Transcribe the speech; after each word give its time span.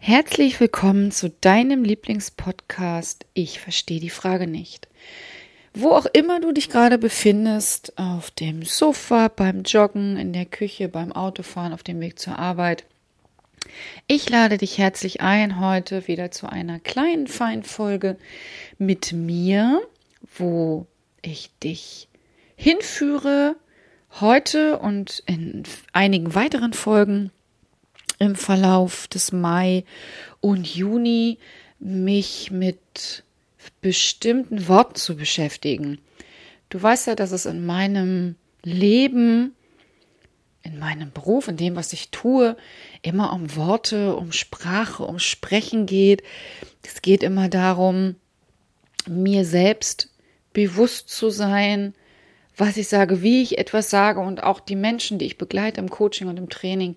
Herzlich 0.00 0.58
willkommen 0.58 1.12
zu 1.12 1.28
deinem 1.28 1.84
Lieblingspodcast 1.84 3.26
Ich 3.34 3.60
verstehe 3.60 4.00
die 4.00 4.10
Frage 4.10 4.46
nicht. 4.46 4.88
Wo 5.74 5.90
auch 5.90 6.06
immer 6.06 6.40
du 6.40 6.52
dich 6.52 6.70
gerade 6.70 6.98
befindest, 6.98 7.96
auf 7.98 8.30
dem 8.30 8.62
Sofa, 8.62 9.28
beim 9.28 9.62
Joggen, 9.62 10.16
in 10.16 10.32
der 10.32 10.46
Küche, 10.46 10.88
beim 10.88 11.12
Autofahren, 11.12 11.72
auf 11.72 11.82
dem 11.82 12.00
Weg 12.00 12.18
zur 12.18 12.38
Arbeit. 12.38 12.84
Ich 14.06 14.28
lade 14.28 14.58
dich 14.58 14.78
herzlich 14.78 15.20
ein, 15.20 15.60
heute 15.60 16.08
wieder 16.08 16.30
zu 16.30 16.48
einer 16.48 16.80
kleinen 16.80 17.26
Feinfolge 17.26 18.16
mit 18.78 19.12
mir, 19.12 19.80
wo 20.36 20.86
ich 21.20 21.50
dich 21.62 22.08
hinführe, 22.56 23.56
heute 24.20 24.78
und 24.78 25.22
in 25.26 25.62
einigen 25.92 26.34
weiteren 26.34 26.72
Folgen 26.72 27.30
im 28.22 28.36
Verlauf 28.36 29.08
des 29.08 29.32
Mai 29.32 29.84
und 30.40 30.66
Juni 30.66 31.38
mich 31.78 32.50
mit 32.50 33.24
bestimmten 33.80 34.68
Worten 34.68 34.94
zu 34.94 35.16
beschäftigen. 35.16 35.98
Du 36.68 36.82
weißt 36.82 37.08
ja, 37.08 37.14
dass 37.14 37.32
es 37.32 37.46
in 37.46 37.66
meinem 37.66 38.36
Leben, 38.62 39.54
in 40.62 40.78
meinem 40.78 41.10
Beruf, 41.12 41.48
in 41.48 41.56
dem, 41.56 41.76
was 41.76 41.92
ich 41.92 42.10
tue, 42.10 42.56
immer 43.02 43.32
um 43.32 43.56
Worte, 43.56 44.16
um 44.16 44.32
Sprache, 44.32 45.02
um 45.04 45.18
Sprechen 45.18 45.86
geht. 45.86 46.22
Es 46.82 47.02
geht 47.02 47.22
immer 47.22 47.48
darum, 47.48 48.16
mir 49.06 49.44
selbst 49.44 50.08
bewusst 50.52 51.08
zu 51.08 51.30
sein, 51.30 51.94
was 52.56 52.76
ich 52.76 52.88
sage, 52.88 53.22
wie 53.22 53.42
ich 53.42 53.58
etwas 53.58 53.90
sage 53.90 54.20
und 54.20 54.42
auch 54.42 54.60
die 54.60 54.76
Menschen, 54.76 55.18
die 55.18 55.26
ich 55.26 55.38
begleite 55.38 55.80
im 55.80 55.90
Coaching 55.90 56.28
und 56.28 56.38
im 56.38 56.48
Training, 56.48 56.96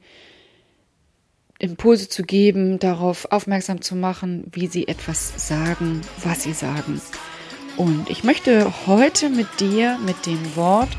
Impulse 1.66 2.08
zu 2.08 2.24
geben, 2.24 2.80
darauf 2.80 3.32
aufmerksam 3.32 3.82
zu 3.82 3.96
machen, 3.96 4.46
wie 4.52 4.68
sie 4.68 4.88
etwas 4.88 5.48
sagen, 5.48 6.02
was 6.24 6.44
sie 6.44 6.54
sagen. 6.54 7.02
Und 7.78 8.10
ich 8.10 8.24
möchte 8.24 8.72
heute 8.88 9.30
mit 9.30 9.48
dir 9.60 10.00
mit 10.06 10.26
dem 10.26 10.56
Wort 10.56 10.90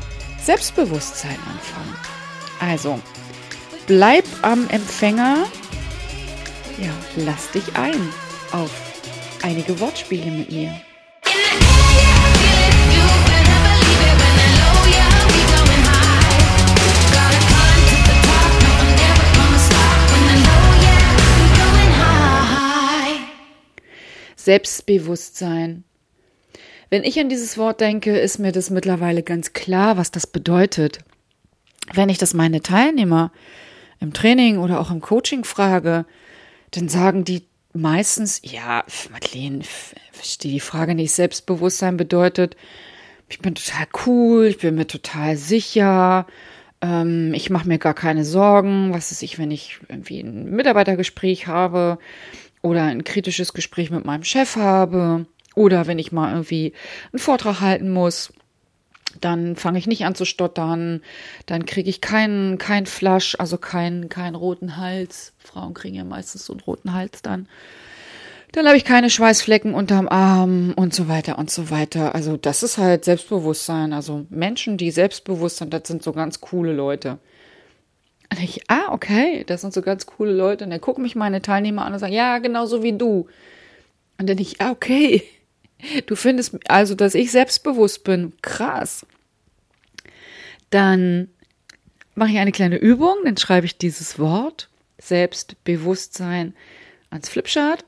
Selbstbewusstsein 0.43 1.31
anfangen. 1.31 1.95
Also, 2.59 2.99
bleib 3.87 4.25
am 4.43 4.69
Empfänger. 4.69 5.45
Ja, 6.79 6.93
lass 7.25 7.51
dich 7.51 7.75
ein 7.75 8.09
auf 8.51 8.71
einige 9.41 9.79
Wortspiele 9.79 10.29
mit 10.31 10.51
mir. 10.51 10.73
Selbstbewusstsein. 24.47 25.83
Wenn 26.89 27.03
ich 27.03 27.19
an 27.19 27.27
dieses 27.27 27.57
Wort 27.57 27.81
denke, 27.81 28.17
ist 28.17 28.39
mir 28.39 28.53
das 28.53 28.69
mittlerweile 28.69 29.21
ganz 29.21 29.51
klar, 29.51 29.97
was 29.97 30.09
das 30.09 30.25
bedeutet. 30.25 30.99
Wenn 31.93 32.07
ich 32.07 32.17
das 32.17 32.33
meine 32.33 32.61
Teilnehmer 32.61 33.33
im 33.99 34.13
Training 34.13 34.59
oder 34.59 34.79
auch 34.79 34.89
im 34.89 35.01
Coaching 35.01 35.43
frage, 35.43 36.05
dann 36.71 36.87
sagen 36.87 37.25
die 37.25 37.43
meistens, 37.73 38.39
ja, 38.41 38.85
Madeleine, 39.11 39.65
verstehe 40.13 40.53
die 40.53 40.61
Frage 40.61 40.95
nicht. 40.95 41.11
Selbstbewusstsein 41.11 41.97
bedeutet, 41.97 42.55
ich 43.27 43.39
bin 43.39 43.53
total 43.53 43.87
cool, 44.05 44.45
ich 44.45 44.59
bin 44.59 44.75
mir 44.75 44.87
total 44.87 45.35
sicher, 45.35 46.25
ähm, 46.79 47.33
ich 47.33 47.49
mache 47.49 47.67
mir 47.67 47.79
gar 47.79 47.93
keine 47.93 48.23
Sorgen, 48.23 48.93
was 48.93 49.11
ist 49.11 49.23
ich, 49.23 49.39
wenn 49.39 49.51
ich 49.51 49.79
irgendwie 49.89 50.21
ein 50.21 50.51
Mitarbeitergespräch 50.51 51.47
habe 51.47 51.97
oder 52.61 52.83
ein 52.83 53.03
kritisches 53.03 53.53
Gespräch 53.53 53.91
mit 53.91 54.05
meinem 54.05 54.23
Chef 54.23 54.55
habe 54.55 55.25
oder 55.55 55.87
wenn 55.87 55.99
ich 55.99 56.11
mal 56.11 56.31
irgendwie 56.31 56.73
einen 57.11 57.19
Vortrag 57.19 57.61
halten 57.61 57.91
muss, 57.91 58.33
dann 59.21 59.55
fange 59.55 59.79
ich 59.79 59.87
nicht 59.87 60.05
an 60.05 60.15
zu 60.15 60.25
stottern, 60.25 61.01
dann 61.45 61.65
kriege 61.65 61.89
ich 61.89 62.01
keinen 62.01 62.57
kein 62.57 62.85
Flasch, 62.85 63.35
also 63.39 63.57
keinen 63.57 64.09
keinen 64.09 64.35
roten 64.35 64.77
Hals. 64.77 65.33
Frauen 65.39 65.73
kriegen 65.73 65.95
ja 65.95 66.03
meistens 66.03 66.45
so 66.45 66.53
einen 66.53 66.59
roten 66.59 66.93
Hals 66.93 67.21
dann. 67.21 67.47
Dann 68.51 68.65
habe 68.65 68.77
ich 68.77 68.85
keine 68.85 69.09
Schweißflecken 69.09 69.73
unterm 69.73 70.07
Arm 70.07 70.73
und 70.75 70.93
so 70.93 71.07
weiter 71.07 71.37
und 71.37 71.49
so 71.49 71.69
weiter. 71.69 72.15
Also 72.15 72.37
das 72.37 72.63
ist 72.63 72.77
halt 72.77 73.03
Selbstbewusstsein. 73.05 73.93
Also 73.93 74.25
Menschen, 74.29 74.77
die 74.77 74.91
selbstbewusst 74.91 75.57
sind, 75.57 75.73
das 75.73 75.83
sind 75.85 76.01
so 76.01 76.13
ganz 76.13 76.39
coole 76.39 76.73
Leute. 76.73 77.19
Und 78.29 78.43
ich, 78.43 78.69
ah, 78.69 78.91
okay, 78.91 79.43
das 79.47 79.61
sind 79.61 79.73
so 79.73 79.81
ganz 79.81 80.05
coole 80.05 80.33
Leute. 80.33 80.65
Und 80.65 80.71
dann 80.71 80.81
gucken 80.81 81.03
mich 81.03 81.15
meine 81.15 81.41
Teilnehmer 81.41 81.85
an 81.85 81.93
und 81.93 81.99
sagen, 81.99 82.13
ja, 82.13 82.39
genauso 82.39 82.83
wie 82.83 82.93
du. 82.93 83.27
Und 84.17 84.29
dann 84.29 84.37
ich, 84.37 84.61
ah, 84.61 84.71
okay. 84.71 85.23
Du 86.07 86.15
findest 86.15 86.57
also, 86.67 86.95
dass 86.95 87.13
ich 87.13 87.31
selbstbewusst 87.31 88.03
bin. 88.03 88.33
Krass. 88.41 89.05
Dann 90.71 91.29
mache 92.15 92.31
ich 92.31 92.37
eine 92.39 92.51
kleine 92.51 92.77
Übung, 92.77 93.15
dann 93.23 93.37
schreibe 93.37 93.67
ich 93.67 93.77
dieses 93.77 94.17
Wort 94.17 94.69
Selbstbewusstsein 94.97 96.55
ans 97.11 97.29
Flipchart 97.29 97.85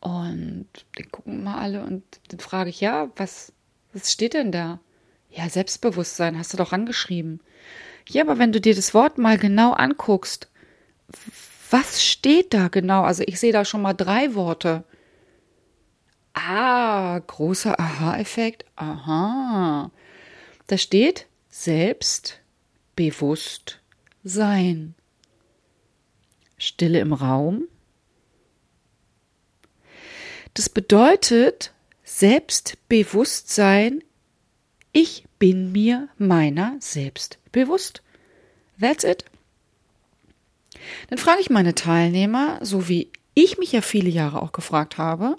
und 0.00 0.68
dann 0.94 1.10
gucken 1.10 1.42
mal 1.42 1.58
alle 1.58 1.82
und 1.82 2.04
dann 2.28 2.38
frage 2.38 2.68
ich, 2.68 2.80
ja, 2.80 3.10
was, 3.16 3.52
was 3.92 4.12
steht 4.12 4.34
denn 4.34 4.52
da? 4.52 4.78
Ja, 5.30 5.48
Selbstbewusstsein, 5.48 6.38
hast 6.38 6.52
du 6.52 6.58
doch 6.58 6.72
angeschrieben. 6.72 7.40
Ja, 8.08 8.22
aber 8.22 8.38
wenn 8.38 8.52
du 8.52 8.60
dir 8.60 8.74
das 8.74 8.94
Wort 8.94 9.18
mal 9.18 9.36
genau 9.38 9.72
anguckst, 9.72 10.48
was 11.70 12.04
steht 12.04 12.54
da 12.54 12.68
genau? 12.68 13.02
Also 13.02 13.24
ich 13.26 13.40
sehe 13.40 13.52
da 13.52 13.64
schon 13.64 13.82
mal 13.82 13.94
drei 13.94 14.34
Worte. 14.34 14.84
Ah, 16.34 17.18
großer 17.18 17.80
Aha-Effekt. 17.80 18.64
Aha. 18.76 19.90
Da 20.66 20.78
steht 20.78 21.26
selbstbewusst 21.48 23.80
sein. 24.22 24.94
Stille 26.58 27.00
im 27.00 27.12
Raum. 27.12 27.64
Das 30.54 30.68
bedeutet 30.68 31.72
Selbstbewusstsein. 32.02 34.02
Ich 34.92 35.25
bin 35.38 35.72
mir 35.72 36.08
meiner 36.18 36.76
selbst 36.80 37.38
bewusst. 37.52 38.02
That's 38.80 39.04
it. 39.04 39.24
Dann 41.08 41.18
frage 41.18 41.40
ich 41.40 41.50
meine 41.50 41.74
Teilnehmer, 41.74 42.58
so 42.62 42.88
wie 42.88 43.10
ich 43.34 43.58
mich 43.58 43.72
ja 43.72 43.80
viele 43.80 44.08
Jahre 44.08 44.42
auch 44.42 44.52
gefragt 44.52 44.98
habe, 44.98 45.36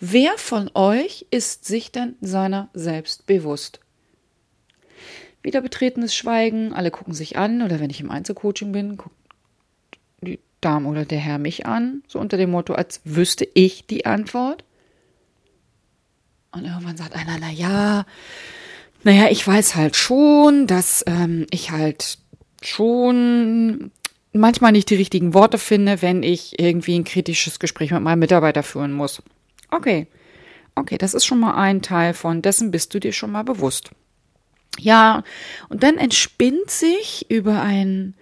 wer 0.00 0.36
von 0.38 0.70
euch 0.74 1.26
ist 1.30 1.64
sich 1.64 1.92
denn 1.92 2.16
seiner 2.20 2.68
selbst 2.74 3.26
bewusst? 3.26 3.80
Wieder 5.42 5.60
betretenes 5.60 6.14
Schweigen, 6.14 6.72
alle 6.72 6.90
gucken 6.90 7.14
sich 7.14 7.36
an 7.36 7.62
oder 7.62 7.80
wenn 7.80 7.90
ich 7.90 8.00
im 8.00 8.10
Einzelcoaching 8.10 8.72
bin, 8.72 8.96
guckt 8.96 9.16
die 10.20 10.38
Dame 10.60 10.88
oder 10.88 11.04
der 11.04 11.18
Herr 11.18 11.38
mich 11.38 11.66
an, 11.66 12.02
so 12.06 12.20
unter 12.20 12.36
dem 12.36 12.50
Motto, 12.50 12.74
als 12.74 13.00
wüsste 13.04 13.48
ich 13.54 13.86
die 13.86 14.06
Antwort. 14.06 14.64
Und 16.52 16.64
irgendwann 16.64 16.96
sagt 16.96 17.14
einer, 17.14 17.38
na 17.40 17.50
ja, 17.50 18.06
naja, 19.04 19.28
ich 19.30 19.46
weiß 19.46 19.74
halt 19.74 19.96
schon, 19.96 20.66
dass 20.66 21.04
ähm, 21.06 21.46
ich 21.50 21.70
halt 21.70 22.18
schon 22.62 23.90
manchmal 24.32 24.72
nicht 24.72 24.90
die 24.90 24.96
richtigen 24.96 25.34
Worte 25.34 25.58
finde, 25.58 26.02
wenn 26.02 26.22
ich 26.22 26.58
irgendwie 26.58 26.98
ein 26.98 27.04
kritisches 27.04 27.58
Gespräch 27.58 27.90
mit 27.90 28.02
meinem 28.02 28.20
Mitarbeiter 28.20 28.62
führen 28.62 28.92
muss. 28.92 29.22
Okay. 29.70 30.06
Okay, 30.74 30.96
das 30.96 31.12
ist 31.12 31.26
schon 31.26 31.40
mal 31.40 31.54
ein 31.54 31.82
Teil 31.82 32.14
von 32.14 32.40
dessen 32.40 32.70
bist 32.70 32.94
du 32.94 33.00
dir 33.00 33.12
schon 33.12 33.30
mal 33.30 33.42
bewusst. 33.42 33.90
Ja, 34.78 35.22
und 35.68 35.82
dann 35.82 35.98
entspinnt 35.98 36.70
sich 36.70 37.30
über 37.30 37.60
ein, 37.60 38.14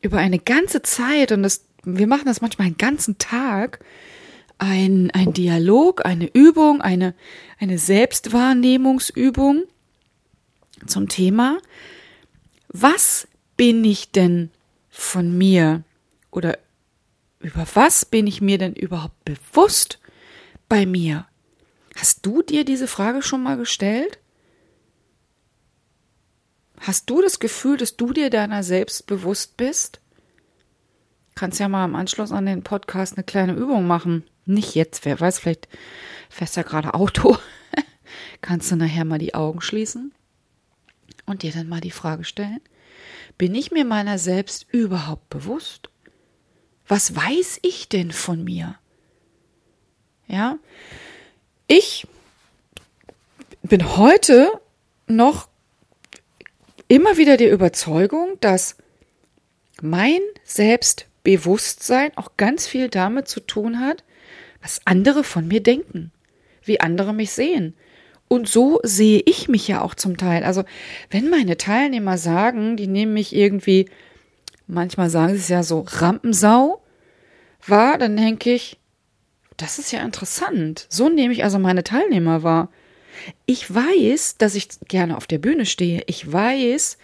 über 0.00 0.16
eine 0.16 0.38
ganze 0.38 0.80
Zeit, 0.80 1.32
und 1.32 1.42
das, 1.42 1.64
wir 1.84 2.06
machen 2.06 2.24
das 2.24 2.40
manchmal 2.40 2.68
einen 2.68 2.78
ganzen 2.78 3.18
Tag, 3.18 3.80
ein, 4.56 5.10
ein 5.12 5.34
Dialog, 5.34 6.06
eine 6.06 6.30
Übung, 6.32 6.80
eine, 6.80 7.14
eine 7.60 7.78
Selbstwahrnehmungsübung 7.78 9.64
zum 10.86 11.08
Thema, 11.08 11.58
was 12.68 13.28
bin 13.56 13.84
ich 13.84 14.12
denn 14.12 14.50
von 14.90 15.36
mir 15.36 15.84
oder 16.30 16.58
über 17.40 17.66
was 17.74 18.04
bin 18.04 18.26
ich 18.26 18.40
mir 18.40 18.58
denn 18.58 18.74
überhaupt 18.74 19.24
bewusst 19.24 19.98
bei 20.68 20.86
mir? 20.86 21.26
Hast 21.96 22.26
du 22.26 22.42
dir 22.42 22.64
diese 22.64 22.86
Frage 22.86 23.22
schon 23.22 23.42
mal 23.42 23.56
gestellt? 23.56 24.18
Hast 26.80 27.10
du 27.10 27.22
das 27.22 27.40
Gefühl, 27.40 27.76
dass 27.76 27.96
du 27.96 28.12
dir 28.12 28.30
deiner 28.30 28.62
selbst 28.62 29.06
bewusst 29.06 29.56
bist? 29.56 30.00
Kannst 31.34 31.60
ja 31.60 31.68
mal 31.68 31.84
im 31.84 31.94
Anschluss 31.96 32.32
an 32.32 32.46
den 32.46 32.62
Podcast 32.62 33.16
eine 33.16 33.24
kleine 33.24 33.54
Übung 33.54 33.86
machen. 33.86 34.24
Nicht 34.44 34.74
jetzt, 34.74 35.04
wer 35.04 35.18
weiß, 35.18 35.40
vielleicht 35.40 35.68
fährst 36.28 36.56
du 36.56 36.60
ja 36.60 36.66
gerade 36.66 36.94
Auto. 36.94 37.36
Kannst 38.40 38.70
du 38.70 38.76
nachher 38.76 39.04
mal 39.04 39.18
die 39.18 39.34
Augen 39.34 39.60
schließen 39.60 40.12
und 41.28 41.42
dir 41.42 41.52
dann 41.52 41.68
mal 41.68 41.80
die 41.80 41.90
Frage 41.90 42.24
stellen, 42.24 42.60
bin 43.36 43.54
ich 43.54 43.70
mir 43.70 43.84
meiner 43.84 44.18
selbst 44.18 44.66
überhaupt 44.70 45.28
bewusst? 45.30 45.90
Was 46.86 47.14
weiß 47.14 47.60
ich 47.62 47.88
denn 47.88 48.12
von 48.12 48.42
mir? 48.42 48.76
Ja, 50.26 50.58
ich 51.66 52.06
bin 53.62 53.96
heute 53.96 54.50
noch 55.06 55.48
immer 56.88 57.16
wieder 57.16 57.36
der 57.36 57.52
Überzeugung, 57.52 58.38
dass 58.40 58.76
mein 59.80 60.20
Selbstbewusstsein 60.44 62.16
auch 62.16 62.36
ganz 62.36 62.66
viel 62.66 62.88
damit 62.88 63.28
zu 63.28 63.40
tun 63.40 63.80
hat, 63.80 64.04
was 64.62 64.80
andere 64.86 65.24
von 65.24 65.46
mir 65.46 65.62
denken, 65.62 66.12
wie 66.62 66.80
andere 66.80 67.12
mich 67.12 67.30
sehen. 67.32 67.74
Und 68.28 68.48
so 68.48 68.80
sehe 68.82 69.22
ich 69.24 69.48
mich 69.48 69.66
ja 69.68 69.80
auch 69.82 69.94
zum 69.94 70.16
Teil. 70.16 70.44
Also, 70.44 70.64
wenn 71.10 71.30
meine 71.30 71.56
Teilnehmer 71.56 72.18
sagen, 72.18 72.76
die 72.76 72.86
nehmen 72.86 73.14
mich 73.14 73.34
irgendwie, 73.34 73.88
manchmal 74.66 75.10
sagen 75.10 75.32
sie 75.32 75.40
es 75.40 75.48
ja 75.48 75.62
so, 75.62 75.84
Rampensau 75.88 76.82
wahr, 77.66 77.98
dann 77.98 78.16
denke 78.16 78.52
ich, 78.52 78.78
das 79.56 79.78
ist 79.78 79.92
ja 79.92 80.00
interessant. 80.00 80.86
So 80.88 81.08
nehme 81.08 81.32
ich 81.32 81.42
also 81.42 81.58
meine 81.58 81.84
Teilnehmer 81.84 82.42
wahr. 82.42 82.70
Ich 83.46 83.74
weiß, 83.74 84.36
dass 84.38 84.54
ich 84.54 84.68
gerne 84.86 85.16
auf 85.16 85.26
der 85.26 85.38
Bühne 85.38 85.66
stehe. 85.66 86.02
Ich 86.06 86.30
weiß, 86.30 86.98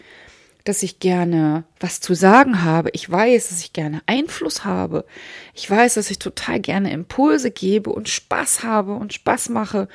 dass 0.65 0.83
ich 0.83 0.99
gerne 0.99 1.65
was 1.79 2.01
zu 2.01 2.15
sagen 2.15 2.63
habe. 2.63 2.91
Ich 2.93 3.11
weiß, 3.11 3.49
dass 3.49 3.61
ich 3.61 3.73
gerne 3.73 4.03
Einfluss 4.07 4.65
habe. 4.65 5.05
Ich 5.53 5.69
weiß, 5.69 5.95
dass 5.95 6.11
ich 6.11 6.19
total 6.19 6.61
gerne 6.61 6.93
Impulse 6.93 7.51
gebe 7.51 7.91
und 7.91 8.09
Spaß 8.09 8.63
habe 8.63 8.95
und 8.95 9.13
Spaß 9.13 9.51
mache 9.51 9.89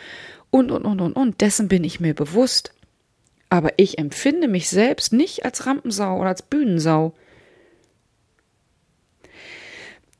und, 0.52 0.72
und, 0.72 0.86
und, 0.86 1.02
und, 1.02 1.14
und. 1.14 1.42
Dessen 1.42 1.68
bin 1.68 1.84
ich 1.84 2.00
mir 2.00 2.14
bewusst. 2.14 2.74
Aber 3.50 3.74
ich 3.78 3.98
empfinde 3.98 4.48
mich 4.48 4.70
selbst 4.70 5.12
nicht 5.12 5.44
als 5.44 5.66
Rampensau 5.66 6.20
oder 6.20 6.30
als 6.30 6.44
Bühnensau. 6.44 7.14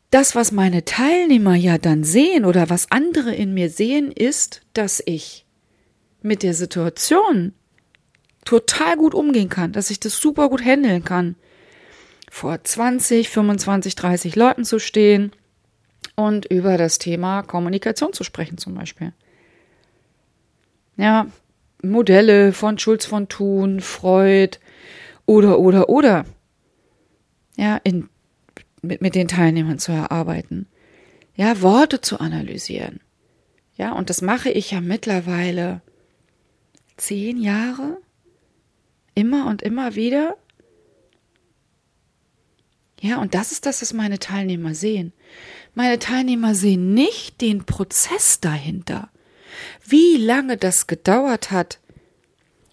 Das, 0.10 0.34
was 0.34 0.52
meine 0.52 0.86
Teilnehmer 0.86 1.54
ja 1.54 1.78
dann 1.78 2.04
sehen 2.04 2.44
oder 2.46 2.70
was 2.72 2.90
andere 2.92 3.34
in 3.36 3.54
mir 3.54 3.70
sehen, 3.70 4.12
ist, 4.12 4.62
dass 4.74 5.04
ich 5.06 5.46
mit 6.22 6.42
der 6.42 6.56
Situation 6.56 7.54
total 8.46 8.98
gut 8.98 9.14
umgehen 9.14 9.50
kann, 9.50 9.72
dass 9.72 9.92
ich 9.92 10.00
das 10.00 10.18
super 10.18 10.50
gut 10.50 10.66
handeln 10.66 11.04
kann. 11.04 11.36
Vor 12.32 12.64
20, 12.64 13.30
25, 13.30 13.94
30 13.94 14.36
Leuten 14.36 14.66
zu 14.66 14.80
stehen 14.80 15.32
und 16.16 16.46
über 16.46 16.78
das 16.78 16.98
Thema 16.98 17.44
Kommunikation 17.44 18.14
zu 18.14 18.24
sprechen 18.24 18.58
zum 18.58 18.74
Beispiel. 18.74 19.14
Ja, 21.00 21.28
Modelle 21.82 22.52
von 22.52 22.78
Schulz 22.78 23.06
von 23.06 23.30
Thun, 23.30 23.80
Freud 23.80 24.58
oder, 25.26 25.60
oder, 25.60 25.88
oder. 25.88 26.26
Ja, 27.56 27.78
in, 27.78 28.10
mit, 28.82 29.02
mit 29.02 29.16
den 29.16 29.30
Teilnehmern 29.30 29.80
zu 29.80 29.94
erarbeiten. 29.94 30.68
Ja, 31.38 31.62
Worte 31.62 32.02
zu 32.02 32.20
analysieren. 32.20 33.00
Ja, 33.78 33.94
und 33.94 34.10
das 34.10 34.22
mache 34.22 34.50
ich 34.50 34.72
ja 34.72 34.82
mittlerweile 34.82 35.82
zehn 36.98 37.38
Jahre, 37.38 38.02
immer 39.16 39.48
und 39.48 39.62
immer 39.62 39.96
wieder. 39.96 40.36
Ja, 43.00 43.22
und 43.22 43.36
das 43.36 43.54
ist 43.54 43.66
das, 43.66 43.82
was 43.82 43.94
meine 43.94 44.20
Teilnehmer 44.20 44.76
sehen. 44.76 45.14
Meine 45.76 45.98
Teilnehmer 45.98 46.56
sehen 46.56 46.94
nicht 46.94 47.40
den 47.40 47.64
Prozess 47.64 48.42
dahinter. 48.42 49.10
Wie 49.86 50.18
lange 50.18 50.58
das 50.58 50.88
gedauert 50.88 51.52
hat, 51.52 51.80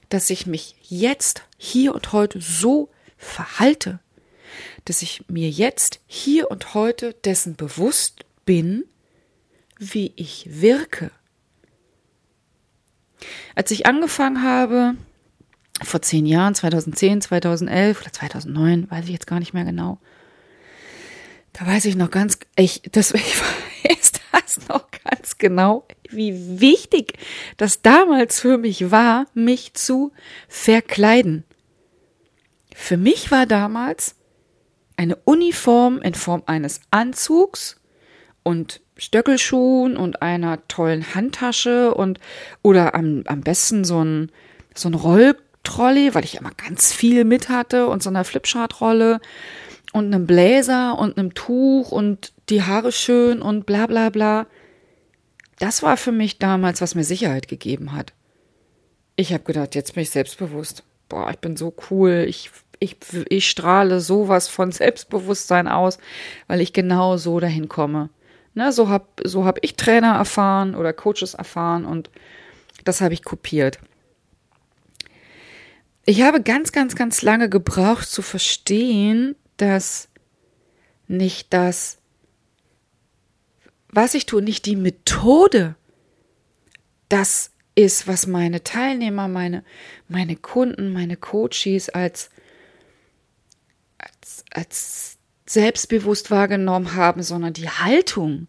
dass 0.08 0.30
ich 0.30 0.46
mich 0.46 0.76
jetzt, 0.82 1.42
hier 1.56 1.94
und 1.94 2.12
heute 2.12 2.40
so 2.40 2.90
verhalte, 3.16 4.00
dass 4.84 5.02
ich 5.02 5.24
mir 5.28 5.50
jetzt, 5.50 6.00
hier 6.06 6.50
und 6.50 6.74
heute 6.74 7.14
dessen 7.24 7.56
bewusst 7.56 8.24
bin, 8.44 8.84
wie 9.78 10.12
ich 10.16 10.46
wirke. 10.48 11.10
Als 13.54 13.70
ich 13.70 13.86
angefangen 13.86 14.42
habe, 14.42 14.94
vor 15.82 16.02
zehn 16.02 16.26
Jahren, 16.26 16.54
2010, 16.54 17.20
2011 17.20 18.00
oder 18.00 18.12
2009, 18.12 18.90
weiß 18.90 19.04
ich 19.06 19.10
jetzt 19.10 19.26
gar 19.26 19.40
nicht 19.40 19.54
mehr 19.54 19.64
genau, 19.64 19.98
da 21.52 21.66
weiß 21.66 21.86
ich 21.86 21.96
noch 21.96 22.10
ganz, 22.10 22.38
ich, 22.56 22.82
das, 22.92 23.12
ich 23.12 23.34
weiß 24.32 24.68
noch 24.68 24.86
ganz 25.04 25.38
genau, 25.38 25.86
wie 26.10 26.60
wichtig 26.60 27.14
das 27.56 27.82
damals 27.82 28.40
für 28.40 28.58
mich 28.58 28.90
war, 28.90 29.26
mich 29.34 29.74
zu 29.74 30.12
verkleiden. 30.48 31.44
Für 32.74 32.96
mich 32.96 33.30
war 33.30 33.46
damals 33.46 34.16
eine 34.96 35.16
Uniform 35.16 36.00
in 36.02 36.14
Form 36.14 36.42
eines 36.46 36.80
Anzugs 36.90 37.80
und 38.42 38.80
Stöckelschuhen 38.96 39.96
und 39.96 40.22
einer 40.22 40.66
tollen 40.68 41.14
Handtasche 41.14 41.94
und 41.94 42.18
oder 42.62 42.94
am, 42.94 43.22
am 43.26 43.40
besten 43.40 43.84
so 43.84 44.02
ein, 44.02 44.30
so 44.74 44.88
ein 44.88 44.94
Rolltrolley, 44.94 46.14
weil 46.14 46.24
ich 46.24 46.36
immer 46.36 46.52
ganz 46.56 46.92
viel 46.92 47.24
mit 47.24 47.48
hatte 47.48 47.88
und 47.88 48.02
so 48.02 48.10
einer 48.10 48.24
Flipchart-Rolle 48.24 49.20
und 49.96 50.12
einem 50.12 50.26
Bläser 50.26 50.98
und 50.98 51.16
einem 51.16 51.32
Tuch 51.32 51.90
und 51.90 52.34
die 52.50 52.62
Haare 52.62 52.92
schön 52.92 53.40
und 53.40 53.64
bla 53.64 53.86
bla 53.86 54.10
bla. 54.10 54.46
Das 55.58 55.82
war 55.82 55.96
für 55.96 56.12
mich 56.12 56.38
damals, 56.38 56.82
was 56.82 56.94
mir 56.94 57.02
Sicherheit 57.02 57.48
gegeben 57.48 57.94
hat. 57.94 58.12
Ich 59.16 59.32
habe 59.32 59.44
gedacht, 59.44 59.74
jetzt 59.74 59.94
bin 59.94 60.02
ich 60.02 60.10
selbstbewusst. 60.10 60.84
Boah, 61.08 61.30
ich 61.30 61.38
bin 61.38 61.56
so 61.56 61.74
cool. 61.90 62.26
Ich, 62.28 62.50
ich, 62.78 62.98
ich 63.30 63.48
strahle 63.48 64.00
sowas 64.00 64.48
von 64.48 64.70
Selbstbewusstsein 64.70 65.66
aus, 65.66 65.96
weil 66.46 66.60
ich 66.60 66.74
genau 66.74 67.16
so 67.16 67.40
dahin 67.40 67.70
komme. 67.70 68.10
Ne, 68.52 68.72
so 68.72 68.90
habe 68.90 69.06
so 69.24 69.46
hab 69.46 69.64
ich 69.64 69.76
Trainer 69.76 70.14
erfahren 70.16 70.74
oder 70.74 70.92
Coaches 70.92 71.32
erfahren 71.32 71.86
und 71.86 72.10
das 72.84 73.00
habe 73.00 73.14
ich 73.14 73.24
kopiert. 73.24 73.78
Ich 76.04 76.20
habe 76.20 76.42
ganz, 76.42 76.72
ganz, 76.72 76.96
ganz 76.96 77.22
lange 77.22 77.48
gebraucht 77.48 78.08
zu 78.10 78.20
verstehen, 78.20 79.36
dass 79.56 80.08
nicht 81.08 81.52
das, 81.52 81.98
was 83.88 84.14
ich 84.14 84.26
tue, 84.26 84.42
nicht 84.42 84.66
die 84.66 84.76
Methode, 84.76 85.76
das 87.08 87.50
ist, 87.74 88.08
was 88.08 88.26
meine 88.26 88.64
Teilnehmer, 88.64 89.28
meine, 89.28 89.62
meine 90.08 90.36
Kunden, 90.36 90.92
meine 90.92 91.16
Coaches 91.16 91.88
als, 91.90 92.30
als, 93.98 94.44
als 94.50 95.18
selbstbewusst 95.46 96.30
wahrgenommen 96.30 96.94
haben, 96.94 97.22
sondern 97.22 97.52
die 97.52 97.68
Haltung, 97.68 98.48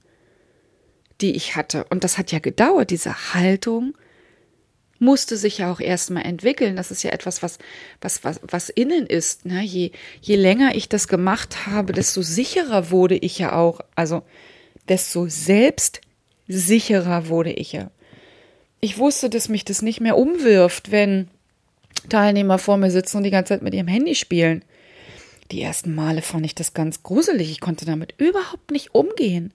die 1.21 1.35
ich 1.35 1.55
hatte. 1.55 1.83
Und 1.85 2.03
das 2.03 2.17
hat 2.17 2.31
ja 2.31 2.39
gedauert. 2.39 2.89
Diese 2.89 3.33
Haltung 3.33 3.95
musste 4.99 5.37
sich 5.37 5.59
ja 5.59 5.71
auch 5.71 5.79
erstmal 5.79 6.25
entwickeln. 6.25 6.75
Das 6.75 6.91
ist 6.91 7.03
ja 7.03 7.11
etwas, 7.11 7.43
was, 7.43 7.59
was, 8.01 8.23
was, 8.23 8.39
was 8.43 8.69
innen 8.69 9.05
ist. 9.05 9.45
Ne? 9.45 9.61
Je, 9.61 9.91
je 10.21 10.35
länger 10.35 10.75
ich 10.75 10.89
das 10.89 11.07
gemacht 11.07 11.67
habe, 11.67 11.93
desto 11.93 12.21
sicherer 12.21 12.91
wurde 12.91 13.15
ich 13.15 13.39
ja 13.39 13.53
auch. 13.53 13.81
Also, 13.95 14.23
desto 14.89 15.27
selbstsicherer 15.27 17.27
wurde 17.27 17.53
ich 17.53 17.73
ja. 17.73 17.91
Ich 18.79 18.97
wusste, 18.97 19.29
dass 19.29 19.49
mich 19.49 19.65
das 19.65 19.81
nicht 19.81 20.01
mehr 20.01 20.17
umwirft, 20.17 20.91
wenn 20.91 21.27
Teilnehmer 22.09 22.59
vor 22.59 22.77
mir 22.77 22.91
sitzen 22.91 23.17
und 23.17 23.23
die 23.23 23.31
ganze 23.31 23.55
Zeit 23.55 23.63
mit 23.63 23.73
ihrem 23.73 23.87
Handy 23.87 24.15
spielen. 24.15 24.63
Die 25.51 25.61
ersten 25.61 25.95
Male 25.95 26.21
fand 26.21 26.45
ich 26.45 26.55
das 26.55 26.73
ganz 26.73 27.03
gruselig. 27.03 27.51
Ich 27.51 27.59
konnte 27.59 27.85
damit 27.85 28.13
überhaupt 28.17 28.71
nicht 28.71 28.93
umgehen. 28.93 29.53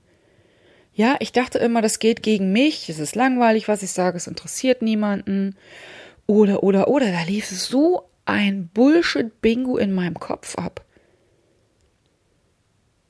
Ja, 0.95 1.17
ich 1.21 1.33
dachte 1.33 1.59
immer, 1.59 1.81
das 1.81 1.99
geht 1.99 2.23
gegen 2.23 2.53
mich. 2.53 2.89
Es 2.89 2.99
ist 2.99 3.15
langweilig, 3.15 3.69
was 3.69 3.83
ich 3.83 3.93
sage. 3.93 4.17
Es 4.17 4.27
interessiert 4.27 4.83
niemanden. 4.83 5.57
Oder, 6.27 6.63
oder, 6.63 6.89
oder. 6.89 7.11
Da 7.11 7.23
lief 7.23 7.47
so 7.47 8.09
ein 8.25 8.69
Bullshit-Bingo 8.69 9.79
in 9.79 9.93
meinem 9.95 10.21
Kopf 10.21 10.57
ab. 10.57 10.85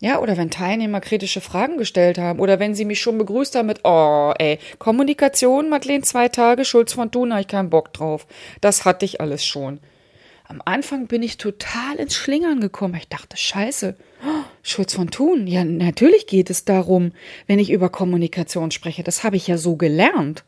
Ja, 0.00 0.18
oder 0.18 0.36
wenn 0.36 0.50
Teilnehmer 0.50 1.00
kritische 1.00 1.40
Fragen 1.40 1.76
gestellt 1.76 2.18
haben 2.18 2.40
oder 2.40 2.58
wenn 2.58 2.74
sie 2.74 2.84
mich 2.84 3.00
schon 3.00 3.18
begrüßt 3.18 3.54
haben 3.54 3.66
mit, 3.66 3.82
oh, 3.84 4.32
ey, 4.36 4.58
Kommunikation, 4.80 5.68
Madeleine, 5.68 6.02
zwei 6.02 6.28
Tage, 6.28 6.64
Schulz 6.64 6.92
von 6.92 7.12
Thun, 7.12 7.32
ich 7.38 7.46
keinen 7.46 7.70
Bock 7.70 7.92
drauf. 7.92 8.26
Das 8.60 8.84
hatte 8.84 9.04
ich 9.04 9.20
alles 9.20 9.44
schon. 9.44 9.78
Am 10.48 10.60
Anfang 10.64 11.06
bin 11.06 11.22
ich 11.22 11.36
total 11.38 11.94
ins 11.98 12.16
Schlingern 12.16 12.58
gekommen. 12.58 12.96
Ich 12.96 13.08
dachte, 13.08 13.36
scheiße, 13.36 13.94
Schulz 14.62 14.94
von 14.94 15.10
Thun. 15.10 15.46
Ja, 15.46 15.64
natürlich 15.64 16.26
geht 16.26 16.48
es 16.48 16.64
darum, 16.64 17.12
wenn 17.46 17.58
ich 17.58 17.70
über 17.70 17.88
Kommunikation 17.88 18.70
spreche. 18.70 19.02
Das 19.02 19.24
habe 19.24 19.36
ich 19.36 19.48
ja 19.48 19.58
so 19.58 19.76
gelernt. 19.76 20.44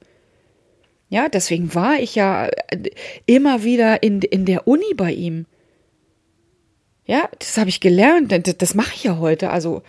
Ja, 1.09 1.29
deswegen 1.29 1.75
war 1.75 1.99
ich 1.99 2.15
ja 2.15 2.47
äh, 2.47 2.91
immer 3.27 3.65
wieder 3.65 4.03
in, 4.03 4.23
in 4.23 4.47
der 4.47 4.67
Uni 4.67 4.95
bei 4.95 5.13
ihm. 5.13 5.47
Ja, 7.07 7.29
das 7.39 7.59
habe 7.59 7.69
ich 7.69 7.81
gelernt. 7.81 8.33
Das, 8.33 8.57
das 8.57 8.75
mache 8.75 8.95
ich 8.95 9.05
ja 9.05 9.19
heute. 9.19 9.51
Also, 9.51 9.83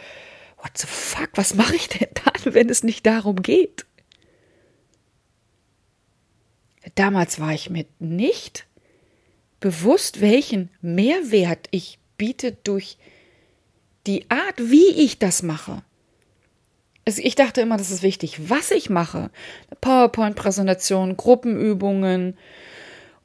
what 0.57 0.77
the 0.77 0.87
fuck, 0.87 1.29
was 1.35 1.55
mache 1.55 1.75
ich 1.75 1.87
denn 1.87 2.09
dann, 2.13 2.53
wenn 2.53 2.69
es 2.69 2.83
nicht 2.83 3.05
darum 3.05 3.41
geht? 3.41 3.85
Damals 6.95 7.39
war 7.39 7.53
ich 7.53 7.69
mit 7.69 7.99
nicht 7.99 8.67
bewusst, 9.59 10.21
welchen 10.21 10.69
Mehrwert 10.81 11.67
ich 11.71 11.97
biete 12.17 12.51
durch 12.63 12.97
die 14.07 14.29
Art, 14.29 14.55
wie 14.57 14.89
ich 14.89 15.19
das 15.19 15.43
mache. 15.43 15.81
Also 17.05 17.21
ich 17.23 17.35
dachte 17.35 17.61
immer, 17.61 17.77
das 17.77 17.91
ist 17.91 18.01
wichtig, 18.03 18.49
was 18.49 18.71
ich 18.71 18.89
mache. 18.89 19.29
PowerPoint-Präsentation, 19.81 21.17
Gruppenübungen, 21.17 22.35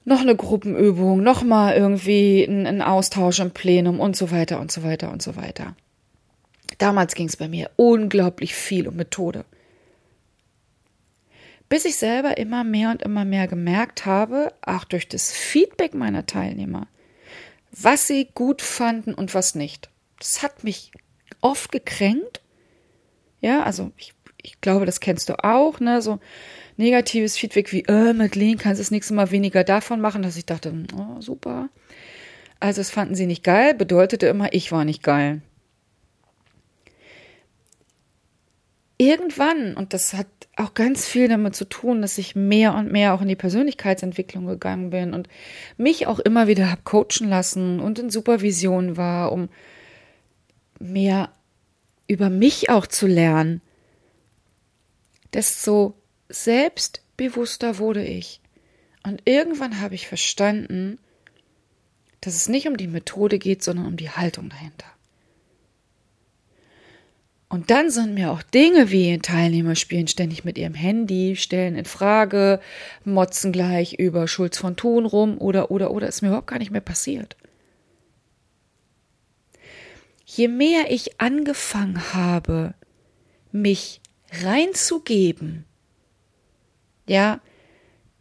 noch 0.04 0.20
eine 0.20 0.36
Gruppenübung, 0.36 1.22
noch 1.22 1.42
mal 1.42 1.74
irgendwie 1.74 2.44
ein 2.44 2.82
Austausch 2.82 3.40
im 3.40 3.52
Plenum 3.52 4.00
und 4.00 4.16
so 4.16 4.30
weiter 4.30 4.60
und 4.60 4.70
so 4.70 4.82
weiter 4.82 5.10
und 5.10 5.22
so 5.22 5.36
weiter. 5.36 5.76
Damals 6.78 7.14
ging 7.14 7.28
es 7.28 7.36
bei 7.36 7.48
mir 7.48 7.70
unglaublich 7.76 8.54
viel 8.54 8.88
um 8.88 8.96
Methode. 8.96 9.44
Bis 11.68 11.84
ich 11.84 11.96
selber 11.96 12.38
immer 12.38 12.64
mehr 12.64 12.90
und 12.90 13.02
immer 13.02 13.24
mehr 13.24 13.46
gemerkt 13.46 14.04
habe, 14.06 14.52
auch 14.62 14.84
durch 14.84 15.08
das 15.08 15.32
Feedback 15.32 15.94
meiner 15.94 16.26
Teilnehmer, 16.26 16.88
was 17.70 18.06
sie 18.06 18.28
gut 18.34 18.62
fanden 18.62 19.14
und 19.14 19.34
was 19.34 19.54
nicht. 19.54 19.89
Das 20.20 20.44
hat 20.44 20.62
mich 20.62 20.92
oft 21.40 21.72
gekränkt. 21.72 22.40
Ja, 23.40 23.64
also 23.64 23.90
ich, 23.96 24.12
ich 24.40 24.60
glaube, 24.60 24.86
das 24.86 25.00
kennst 25.00 25.28
du 25.28 25.42
auch, 25.42 25.80
ne? 25.80 26.00
So 26.02 26.20
negatives 26.76 27.36
Feedback 27.36 27.72
wie, 27.72 27.82
äh, 27.82 28.12
Madeleine, 28.12 28.56
kannst 28.56 28.78
du 28.78 28.82
das 28.82 28.90
nächste 28.92 29.14
Mal 29.14 29.30
weniger 29.32 29.64
davon 29.64 30.00
machen, 30.00 30.22
dass 30.22 30.36
ich 30.36 30.46
dachte, 30.46 30.72
oh, 30.96 31.20
super. 31.20 31.68
Also 32.60 32.80
es 32.80 32.90
fanden 32.90 33.14
sie 33.14 33.26
nicht 33.26 33.42
geil, 33.42 33.74
bedeutete 33.74 34.26
immer, 34.26 34.52
ich 34.52 34.70
war 34.70 34.84
nicht 34.84 35.02
geil. 35.02 35.40
Irgendwann, 38.98 39.74
und 39.76 39.94
das 39.94 40.12
hat 40.12 40.26
auch 40.56 40.74
ganz 40.74 41.08
viel 41.08 41.28
damit 41.28 41.56
zu 41.56 41.64
tun, 41.64 42.02
dass 42.02 42.18
ich 42.18 42.36
mehr 42.36 42.74
und 42.74 42.92
mehr 42.92 43.14
auch 43.14 43.22
in 43.22 43.28
die 43.28 43.36
Persönlichkeitsentwicklung 43.36 44.44
gegangen 44.44 44.90
bin 44.90 45.14
und 45.14 45.26
mich 45.78 46.06
auch 46.06 46.18
immer 46.18 46.48
wieder 46.48 46.70
hab 46.70 46.84
coachen 46.84 47.30
lassen 47.30 47.80
und 47.80 47.98
in 47.98 48.10
Supervision 48.10 48.98
war, 48.98 49.32
um 49.32 49.48
mehr 50.80 51.32
über 52.08 52.30
mich 52.30 52.70
auch 52.70 52.86
zu 52.86 53.06
lernen, 53.06 53.60
desto 55.32 55.94
selbstbewusster 56.28 57.78
wurde 57.78 58.04
ich. 58.04 58.40
Und 59.04 59.22
irgendwann 59.24 59.80
habe 59.80 59.94
ich 59.94 60.08
verstanden, 60.08 60.98
dass 62.20 62.34
es 62.34 62.48
nicht 62.48 62.66
um 62.66 62.76
die 62.76 62.88
Methode 62.88 63.38
geht, 63.38 63.62
sondern 63.62 63.86
um 63.86 63.96
die 63.96 64.10
Haltung 64.10 64.50
dahinter. 64.50 64.86
Und 67.48 67.70
dann 67.70 67.90
sind 67.90 68.14
mir 68.14 68.30
auch 68.30 68.42
Dinge 68.42 68.92
wie 68.92 69.18
Teilnehmer 69.18 69.74
spielen 69.74 70.06
ständig 70.06 70.44
mit 70.44 70.56
ihrem 70.56 70.74
Handy, 70.74 71.34
stellen 71.34 71.74
in 71.74 71.84
Frage, 71.84 72.60
motzen 73.04 73.50
gleich 73.50 73.94
über 73.94 74.28
Schulz 74.28 74.56
von 74.56 74.76
Thun 74.76 75.04
rum 75.04 75.36
oder, 75.38 75.72
oder, 75.72 75.90
oder, 75.90 76.06
ist 76.06 76.22
mir 76.22 76.28
überhaupt 76.28 76.46
gar 76.46 76.60
nicht 76.60 76.70
mehr 76.70 76.80
passiert. 76.80 77.36
Je 80.36 80.46
mehr 80.46 80.92
ich 80.92 81.20
angefangen 81.20 82.14
habe, 82.14 82.74
mich 83.50 84.00
reinzugeben, 84.30 85.64
ja, 87.08 87.40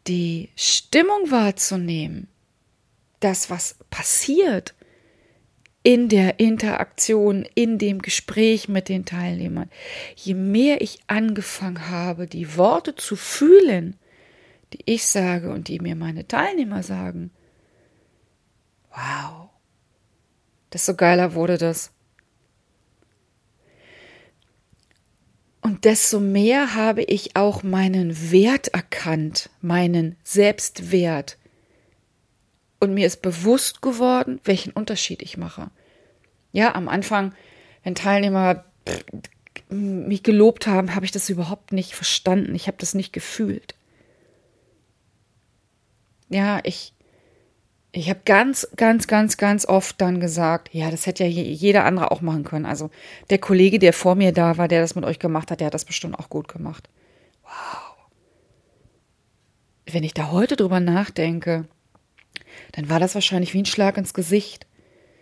die 0.08 0.50
Stimmung 0.56 1.30
wahrzunehmen, 1.30 2.28
das, 3.20 3.51
was 3.51 3.75
passiert 3.92 4.74
in 5.84 6.10
der 6.10 6.39
Interaktion, 6.39 7.48
in 7.54 7.78
dem 7.78 8.01
Gespräch 8.01 8.68
mit 8.68 8.89
den 8.89 9.06
Teilnehmern. 9.06 9.70
Je 10.16 10.34
mehr 10.34 10.82
ich 10.82 11.01
angefangen 11.06 11.89
habe, 11.89 12.25
die 12.25 12.58
Worte 12.58 12.96
zu 12.96 13.16
fühlen, 13.16 13.96
die 14.74 14.82
ich 14.86 15.06
sage 15.06 15.51
und 15.51 15.68
die 15.68 15.80
mir 15.80 15.96
meine 15.96 16.28
Teilnehmer 16.28 16.82
sagen, 16.82 17.30
wow, 18.89 19.50
desto 20.74 20.96
geiler 20.96 21.36
wurde 21.36 21.60
das. 21.60 21.92
Und 25.62 25.86
desto 25.86 26.20
mehr 26.20 26.75
habe 26.75 27.04
ich 27.04 27.36
auch 27.36 27.63
meinen 27.63 28.32
Wert 28.32 28.70
erkannt, 28.70 29.50
meinen 29.62 30.16
Selbstwert. 30.24 31.38
Und 32.80 32.94
mir 32.94 33.06
ist 33.06 33.22
bewusst 33.22 33.82
geworden, 33.82 34.39
welchen 34.46 34.72
Unterschied 34.72 35.22
ich 35.22 35.38
mache. 35.38 35.70
Ja, 36.54 36.75
am 36.75 36.88
Anfang, 36.88 37.34
wenn 37.84 37.96
Teilnehmer 37.96 38.63
mich 39.70 40.24
gelobt 40.24 40.66
haben, 40.66 40.96
habe 40.96 41.06
ich 41.06 41.12
das 41.12 41.30
überhaupt 41.30 41.74
nicht 41.74 41.94
verstanden. 41.94 42.56
Ich 42.56 42.68
habe 42.68 42.78
das 42.80 42.94
nicht 42.94 43.12
gefühlt. 43.12 43.75
Ja, 46.30 46.60
ich 46.63 46.94
ich 47.91 48.10
habe 48.10 48.19
ganz, 48.24 48.67
ganz, 48.75 49.08
ganz, 49.08 49.38
ganz 49.38 49.65
oft 49.65 50.00
dann 50.00 50.19
gesagt, 50.19 50.69
ja, 50.74 50.91
das 50.91 51.08
hätte 51.08 51.24
ja 51.24 51.29
jeder 51.29 51.86
andere 51.86 52.12
auch 52.12 52.22
machen 52.22 52.43
können. 52.43 52.65
Also 52.65 52.91
der 53.29 53.39
Kollege, 53.39 53.79
der 53.79 53.93
vor 53.93 54.15
mir 54.15 54.31
da 54.31 54.58
war, 54.58 54.67
der 54.67 54.81
das 54.81 54.96
mit 54.96 55.05
euch 55.05 55.17
gemacht 55.17 55.50
hat, 55.50 55.60
der 55.60 55.67
hat 55.67 55.74
das 55.74 55.86
bestimmt 55.86 56.19
auch 56.19 56.29
gut 56.29 56.48
gemacht. 56.48 56.88
Wow. 57.43 57.51
Wenn 59.88 60.03
ich 60.03 60.13
da 60.13 60.29
heute 60.29 60.55
drüber 60.55 60.79
nachdenke, 60.79 61.67
dann 62.74 62.89
war 62.89 63.00
das 63.00 63.15
wahrscheinlich 63.15 63.55
wie 63.55 63.62
ein 63.63 63.65
Schlag 63.65 63.98
ins 63.98 64.13
Gesicht. 64.13 64.67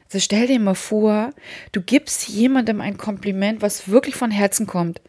Also 0.05 0.19
stell 0.19 0.47
dir 0.47 0.59
mal 0.59 0.75
vor, 0.75 1.31
du 1.71 1.81
gibst 1.81 2.27
jemandem 2.27 2.81
ein 2.81 2.97
Kompliment, 2.97 3.61
was 3.61 3.87
wirklich 3.87 4.15
von 4.15 4.31
Herzen 4.31 4.67
kommt. 4.67 5.01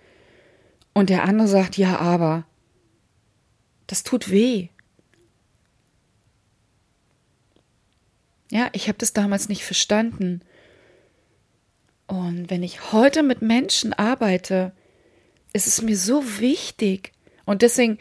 Und 0.92 1.10
der 1.10 1.24
andere 1.24 1.48
sagt, 1.48 1.76
ja, 1.76 1.98
aber. 1.98 2.44
Das 3.88 4.04
tut 4.04 4.30
weh. 4.30 4.68
Ja, 8.50 8.70
ich 8.72 8.88
habe 8.88 8.98
das 8.98 9.12
damals 9.12 9.48
nicht 9.48 9.64
verstanden. 9.64 10.40
Und 12.06 12.48
wenn 12.48 12.62
ich 12.62 12.92
heute 12.92 13.22
mit 13.22 13.42
Menschen 13.42 13.92
arbeite, 13.92 14.72
ist 15.52 15.66
es 15.66 15.82
mir 15.82 15.96
so 15.96 16.40
wichtig. 16.40 17.12
Und 17.44 17.62
deswegen 17.62 17.98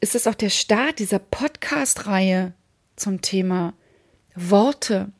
ist 0.00 0.14
es 0.14 0.26
auch 0.26 0.34
der 0.34 0.50
Start 0.50 0.98
dieser 0.98 1.18
Podcast-Reihe 1.18 2.54
zum 2.96 3.20
Thema 3.20 3.74
Worte. 4.34 5.12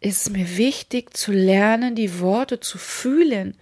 Ist 0.00 0.22
es 0.22 0.30
mir 0.30 0.56
wichtig 0.56 1.16
zu 1.16 1.32
lernen, 1.32 1.94
die 1.94 2.20
Worte 2.20 2.60
zu 2.60 2.76
fühlen, 2.76 3.56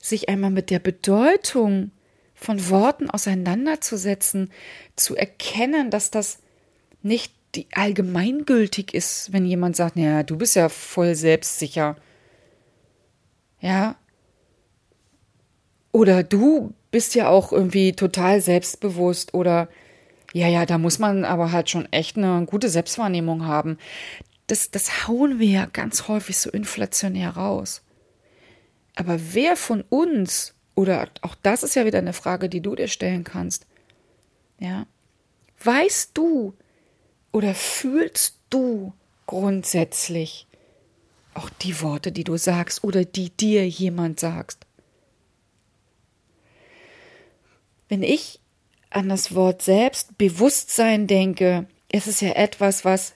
sich 0.00 0.28
einmal 0.28 0.50
mit 0.50 0.70
der 0.70 0.78
Bedeutung 0.78 1.92
von 2.34 2.68
Worten 2.68 3.10
auseinanderzusetzen, 3.10 4.52
zu 4.96 5.16
erkennen, 5.16 5.90
dass 5.90 6.10
das 6.10 6.38
nicht 7.02 7.32
die 7.58 7.66
allgemeingültig 7.74 8.94
ist, 8.94 9.32
wenn 9.32 9.44
jemand 9.44 9.74
sagt, 9.74 9.96
ja, 9.96 10.22
du 10.22 10.38
bist 10.38 10.54
ja 10.54 10.68
voll 10.68 11.16
selbstsicher. 11.16 11.96
Ja. 13.60 13.96
Oder 15.90 16.22
du 16.22 16.72
bist 16.92 17.16
ja 17.16 17.28
auch 17.28 17.52
irgendwie 17.52 17.92
total 17.92 18.40
selbstbewusst 18.40 19.34
oder 19.34 19.68
ja, 20.32 20.46
ja, 20.46 20.66
da 20.66 20.78
muss 20.78 21.00
man 21.00 21.24
aber 21.24 21.50
halt 21.50 21.68
schon 21.68 21.90
echt 21.90 22.16
eine 22.16 22.46
gute 22.46 22.68
Selbstwahrnehmung 22.68 23.46
haben. 23.46 23.76
Das, 24.46 24.70
das 24.70 25.08
hauen 25.08 25.40
wir 25.40 25.48
ja 25.48 25.66
ganz 25.66 26.06
häufig 26.06 26.38
so 26.38 26.50
inflationär 26.50 27.30
raus. 27.30 27.82
Aber 28.94 29.18
wer 29.32 29.56
von 29.56 29.82
uns, 29.88 30.54
oder 30.76 31.08
auch 31.22 31.34
das 31.42 31.64
ist 31.64 31.74
ja 31.74 31.86
wieder 31.86 31.98
eine 31.98 32.12
Frage, 32.12 32.48
die 32.48 32.60
du 32.60 32.76
dir 32.76 32.88
stellen 32.88 33.24
kannst, 33.24 33.66
ja, 34.60 34.86
weißt 35.64 36.12
du, 36.14 36.54
oder 37.32 37.54
fühlst 37.54 38.38
du 38.50 38.92
grundsätzlich 39.26 40.46
auch 41.34 41.50
die 41.50 41.80
Worte, 41.82 42.12
die 42.12 42.24
du 42.24 42.36
sagst 42.36 42.82
oder 42.82 43.04
die 43.04 43.30
dir 43.30 43.68
jemand 43.68 44.20
sagst? 44.20 44.66
Wenn 47.88 48.02
ich 48.02 48.40
an 48.90 49.08
das 49.08 49.34
Wort 49.34 49.62
Selbstbewusstsein 49.62 51.06
denke, 51.06 51.66
ist 51.90 52.06
es 52.06 52.20
ja 52.20 52.30
etwas, 52.30 52.84
was, 52.84 53.14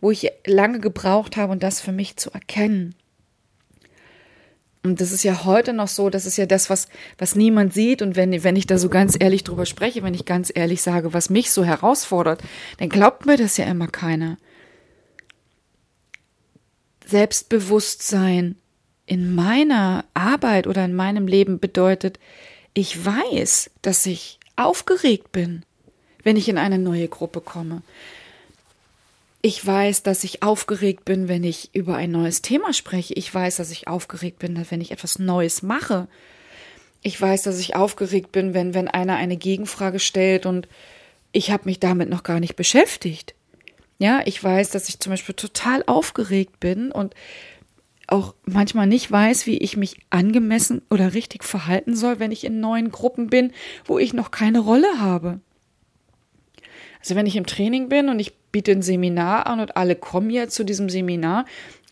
wo 0.00 0.10
ich 0.10 0.30
lange 0.46 0.80
gebraucht 0.80 1.36
habe, 1.36 1.52
um 1.52 1.58
das 1.58 1.80
für 1.80 1.92
mich 1.92 2.16
zu 2.16 2.30
erkennen. 2.30 2.94
Und 4.82 5.00
das 5.00 5.12
ist 5.12 5.24
ja 5.24 5.44
heute 5.44 5.72
noch 5.72 5.88
so, 5.88 6.08
das 6.08 6.24
ist 6.24 6.38
ja 6.38 6.46
das, 6.46 6.70
was, 6.70 6.88
was 7.18 7.34
niemand 7.34 7.74
sieht. 7.74 8.00
Und 8.00 8.16
wenn, 8.16 8.44
wenn 8.44 8.56
ich 8.56 8.66
da 8.66 8.78
so 8.78 8.88
ganz 8.88 9.16
ehrlich 9.18 9.44
drüber 9.44 9.66
spreche, 9.66 10.02
wenn 10.02 10.14
ich 10.14 10.24
ganz 10.24 10.52
ehrlich 10.54 10.82
sage, 10.82 11.12
was 11.12 11.30
mich 11.30 11.50
so 11.50 11.64
herausfordert, 11.64 12.42
dann 12.78 12.88
glaubt 12.88 13.26
mir 13.26 13.36
das 13.36 13.56
ja 13.56 13.64
immer 13.64 13.88
keiner. 13.88 14.38
Selbstbewusstsein 17.06 18.56
in 19.06 19.34
meiner 19.34 20.04
Arbeit 20.14 20.66
oder 20.66 20.84
in 20.84 20.94
meinem 20.94 21.26
Leben 21.26 21.58
bedeutet, 21.58 22.18
ich 22.74 23.04
weiß, 23.04 23.70
dass 23.82 24.04
ich 24.06 24.38
aufgeregt 24.56 25.32
bin, 25.32 25.64
wenn 26.22 26.36
ich 26.36 26.48
in 26.48 26.58
eine 26.58 26.78
neue 26.78 27.08
Gruppe 27.08 27.40
komme. 27.40 27.82
Ich 29.40 29.64
weiß, 29.64 30.02
dass 30.02 30.24
ich 30.24 30.42
aufgeregt 30.42 31.04
bin, 31.04 31.28
wenn 31.28 31.44
ich 31.44 31.70
über 31.72 31.96
ein 31.96 32.10
neues 32.10 32.42
Thema 32.42 32.72
spreche. 32.72 33.14
Ich 33.14 33.32
weiß, 33.32 33.56
dass 33.56 33.70
ich 33.70 33.86
aufgeregt 33.86 34.40
bin, 34.40 34.60
wenn 34.70 34.80
ich 34.80 34.90
etwas 34.90 35.18
Neues 35.20 35.62
mache. 35.62 36.08
Ich 37.02 37.20
weiß, 37.20 37.42
dass 37.42 37.60
ich 37.60 37.76
aufgeregt 37.76 38.32
bin, 38.32 38.52
wenn, 38.52 38.74
wenn 38.74 38.88
einer 38.88 39.14
eine 39.16 39.36
Gegenfrage 39.36 40.00
stellt 40.00 40.44
und 40.44 40.66
ich 41.30 41.52
habe 41.52 41.66
mich 41.66 41.78
damit 41.78 42.08
noch 42.08 42.24
gar 42.24 42.40
nicht 42.40 42.56
beschäftigt. 42.56 43.34
Ja, 43.98 44.22
ich 44.24 44.42
weiß, 44.42 44.70
dass 44.70 44.88
ich 44.88 44.98
zum 44.98 45.10
Beispiel 45.10 45.34
total 45.34 45.84
aufgeregt 45.86 46.58
bin 46.58 46.90
und 46.90 47.14
auch 48.08 48.34
manchmal 48.44 48.86
nicht 48.86 49.10
weiß, 49.10 49.46
wie 49.46 49.58
ich 49.58 49.76
mich 49.76 49.98
angemessen 50.10 50.82
oder 50.90 51.14
richtig 51.14 51.44
verhalten 51.44 51.94
soll, 51.94 52.18
wenn 52.18 52.32
ich 52.32 52.44
in 52.44 52.58
neuen 52.58 52.90
Gruppen 52.90 53.28
bin, 53.28 53.52
wo 53.84 53.98
ich 53.98 54.14
noch 54.14 54.30
keine 54.30 54.60
Rolle 54.60 54.98
habe. 54.98 55.40
Also 57.00 57.14
wenn 57.14 57.26
ich 57.26 57.36
im 57.36 57.46
Training 57.46 57.88
bin 57.88 58.08
und 58.08 58.18
ich 58.18 58.37
biete 58.52 58.72
ein 58.72 58.82
Seminar 58.82 59.46
an 59.46 59.60
und 59.60 59.76
alle 59.76 59.96
kommen 59.96 60.30
ja 60.30 60.48
zu 60.48 60.64
diesem 60.64 60.88
Seminar, 60.88 61.44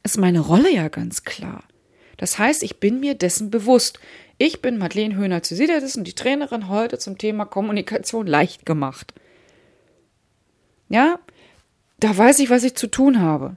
ist 0.02 0.18
meine 0.18 0.40
Rolle 0.40 0.72
ja 0.72 0.88
ganz 0.88 1.24
klar. 1.24 1.64
Das 2.16 2.38
heißt, 2.38 2.62
ich 2.62 2.80
bin 2.80 3.00
mir 3.00 3.14
dessen 3.14 3.50
bewusst. 3.50 3.98
Ich 4.38 4.62
bin 4.62 4.78
Madeleine 4.78 5.16
Höhner-Zusiderdis 5.16 5.96
und 5.96 6.04
die 6.04 6.14
Trainerin 6.14 6.68
heute 6.68 6.98
zum 6.98 7.18
Thema 7.18 7.44
Kommunikation 7.44 8.26
leicht 8.26 8.66
gemacht. 8.66 9.14
Ja, 10.88 11.18
da 12.00 12.16
weiß 12.16 12.38
ich, 12.40 12.50
was 12.50 12.64
ich 12.64 12.74
zu 12.74 12.86
tun 12.86 13.20
habe. 13.20 13.56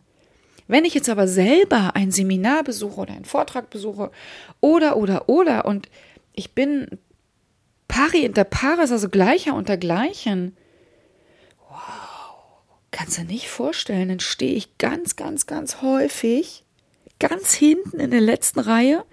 Wenn 0.68 0.86
ich 0.86 0.94
jetzt 0.94 1.10
aber 1.10 1.28
selber 1.28 1.96
ein 1.96 2.12
Seminar 2.12 2.64
besuche 2.64 3.02
oder 3.02 3.14
einen 3.14 3.26
Vortrag 3.26 3.70
besuche 3.70 4.12
oder, 4.62 4.98
oder, 4.98 5.28
oder 5.28 5.66
und 5.66 5.90
ich 6.34 6.54
bin 6.54 6.88
pari 7.88 8.24
inter 8.24 8.44
pares, 8.44 8.92
also 8.92 9.10
gleicher 9.10 9.56
unter 9.56 9.78
gleichen, 9.78 10.56
kannst 12.92 13.18
du 13.18 13.24
nicht 13.24 13.50
vorstellen, 13.50 14.10
dann 14.10 14.20
stehe 14.20 14.56
ich 14.56 14.78
ganz, 14.78 15.16
ganz, 15.16 15.46
ganz 15.46 15.82
häufig 15.82 16.64
ganz 17.20 17.54
hinten 17.54 18.00
in 18.00 18.12
der 18.12 18.22
letzten 18.22 18.60
Reihe 18.60 19.04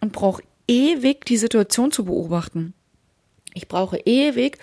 und 0.00 0.12
brauche 0.12 0.42
ewig 0.68 1.24
die 1.24 1.38
Situation 1.38 1.90
zu 1.90 2.04
beobachten. 2.04 2.74
Ich 3.54 3.68
brauche 3.68 3.98
ewig, 3.98 4.58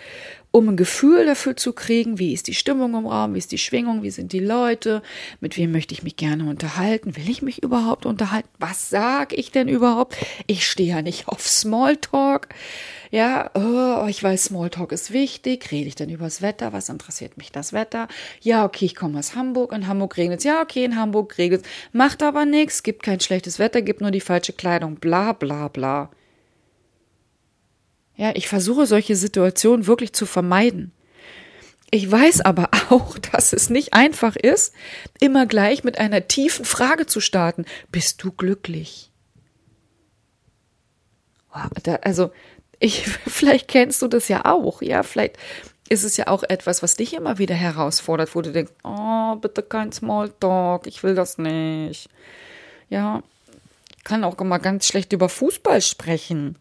um 0.51 0.69
ein 0.69 0.77
Gefühl 0.77 1.25
dafür 1.25 1.55
zu 1.55 1.73
kriegen, 1.73 2.17
wie 2.17 2.33
ist 2.33 2.47
die 2.47 2.53
Stimmung 2.53 2.95
im 2.95 3.05
Raum, 3.05 3.35
wie 3.35 3.37
ist 3.37 3.51
die 3.51 3.57
Schwingung, 3.57 4.01
wie 4.01 4.09
sind 4.09 4.33
die 4.33 4.39
Leute, 4.39 5.03
mit 5.41 5.57
wem 5.57 5.71
möchte 5.71 5.93
ich 5.93 6.01
mich 6.01 6.15
gerne 6.15 6.49
unterhalten, 6.49 7.15
will 7.15 7.29
ich 7.29 7.41
mich 7.41 7.61
überhaupt 7.61 8.05
unterhalten, 8.05 8.49
was 8.57 8.89
sag 8.89 9.37
ich 9.37 9.51
denn 9.51 9.67
überhaupt? 9.67 10.17
Ich 10.47 10.67
stehe 10.67 10.89
ja 10.89 11.01
nicht 11.01 11.27
auf 11.27 11.47
Smalltalk. 11.47 12.49
Ja, 13.11 13.49
oh, 13.55 14.07
ich 14.07 14.21
weiß, 14.21 14.45
Smalltalk 14.45 14.91
ist 14.91 15.11
wichtig. 15.11 15.71
Rede 15.71 15.87
ich 15.87 15.95
denn 15.95 16.09
übers 16.09 16.43
Wetter? 16.43 16.73
Was 16.73 16.89
interessiert 16.89 17.37
mich 17.37 17.51
das 17.51 17.73
Wetter? 17.73 18.07
Ja, 18.39 18.65
okay, 18.65 18.85
ich 18.85 18.95
komme 18.95 19.17
aus 19.17 19.35
Hamburg. 19.35 19.73
In 19.73 19.87
Hamburg 19.87 20.15
regnet 20.17 20.39
es. 20.39 20.45
Ja, 20.45 20.61
okay, 20.61 20.83
in 20.83 20.95
Hamburg 20.95 21.37
regnet 21.39 21.61
es. 21.63 21.67
Macht 21.91 22.21
aber 22.21 22.45
nichts. 22.45 22.83
Gibt 22.83 23.01
kein 23.01 23.19
schlechtes 23.19 23.57
Wetter, 23.57 23.81
gibt 23.81 24.01
nur 24.01 24.11
die 24.11 24.21
falsche 24.21 24.53
Kleidung. 24.53 24.95
Bla, 24.97 25.33
bla, 25.33 25.69
bla. 25.69 26.11
Ja, 28.19 28.33
ich 28.35 28.49
versuche 28.49 28.85
solche 28.85 29.15
Situationen 29.15 29.87
wirklich 29.87 30.11
zu 30.11 30.25
vermeiden. 30.25 30.91
Ich 31.89 32.11
weiß 32.11 32.41
aber 32.41 32.69
auch, 32.89 33.17
dass 33.17 33.53
es 33.53 33.69
nicht 33.69 33.93
einfach 33.93 34.35
ist, 34.35 34.73
immer 35.21 35.45
gleich 35.45 35.85
mit 35.85 35.97
einer 35.97 36.27
tiefen 36.27 36.65
Frage 36.65 37.05
zu 37.05 37.21
starten. 37.21 37.63
Bist 37.93 38.21
du 38.21 38.33
glücklich? 38.33 39.09
Also, 42.01 42.31
ich, 42.79 43.07
vielleicht 43.25 43.69
kennst 43.69 44.01
du 44.01 44.09
das 44.09 44.27
ja 44.27 44.43
auch, 44.43 44.81
ja, 44.81 45.03
vielleicht 45.03 45.37
ist 45.87 46.03
es 46.03 46.17
ja 46.17 46.27
auch 46.27 46.43
etwas, 46.43 46.83
was 46.83 46.97
dich 46.97 47.13
immer 47.13 47.37
wieder 47.37 47.55
herausfordert, 47.55 48.35
wo 48.35 48.41
du 48.41 48.51
denkst, 48.51 48.73
oh, 48.83 49.35
bitte 49.37 49.63
kein 49.63 49.93
Smalltalk, 49.93 50.87
ich 50.87 51.03
will 51.03 51.15
das 51.15 51.37
nicht. 51.37 52.09
Ja, 52.89 53.23
kann 54.03 54.25
auch 54.25 54.37
immer 54.39 54.59
ganz 54.59 54.87
schlecht 54.87 55.13
über 55.13 55.29
Fußball 55.29 55.81
sprechen. 55.81 56.57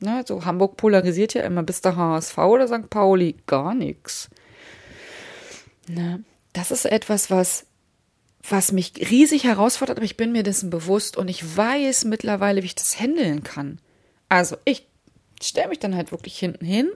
Ne, 0.00 0.24
so 0.26 0.44
Hamburg 0.44 0.76
polarisiert 0.76 1.34
ja 1.34 1.42
immer, 1.42 1.62
bis 1.62 1.80
der 1.80 1.96
HSV 1.96 2.38
oder 2.38 2.68
St. 2.68 2.88
Pauli, 2.88 3.36
gar 3.46 3.74
nichts. 3.74 4.30
Ne, 5.88 6.22
das 6.52 6.70
ist 6.70 6.84
etwas, 6.84 7.30
was, 7.30 7.66
was 8.48 8.70
mich 8.70 8.92
riesig 9.10 9.44
herausfordert, 9.44 9.96
aber 9.98 10.04
ich 10.04 10.16
bin 10.16 10.30
mir 10.30 10.44
dessen 10.44 10.70
bewusst 10.70 11.16
und 11.16 11.28
ich 11.28 11.56
weiß 11.56 12.04
mittlerweile, 12.04 12.62
wie 12.62 12.66
ich 12.66 12.74
das 12.76 13.00
handeln 13.00 13.42
kann. 13.42 13.80
Also 14.28 14.56
ich 14.64 14.86
stelle 15.42 15.68
mich 15.68 15.80
dann 15.80 15.96
halt 15.96 16.12
wirklich 16.12 16.38
hinten 16.38 16.64
hin 16.64 16.90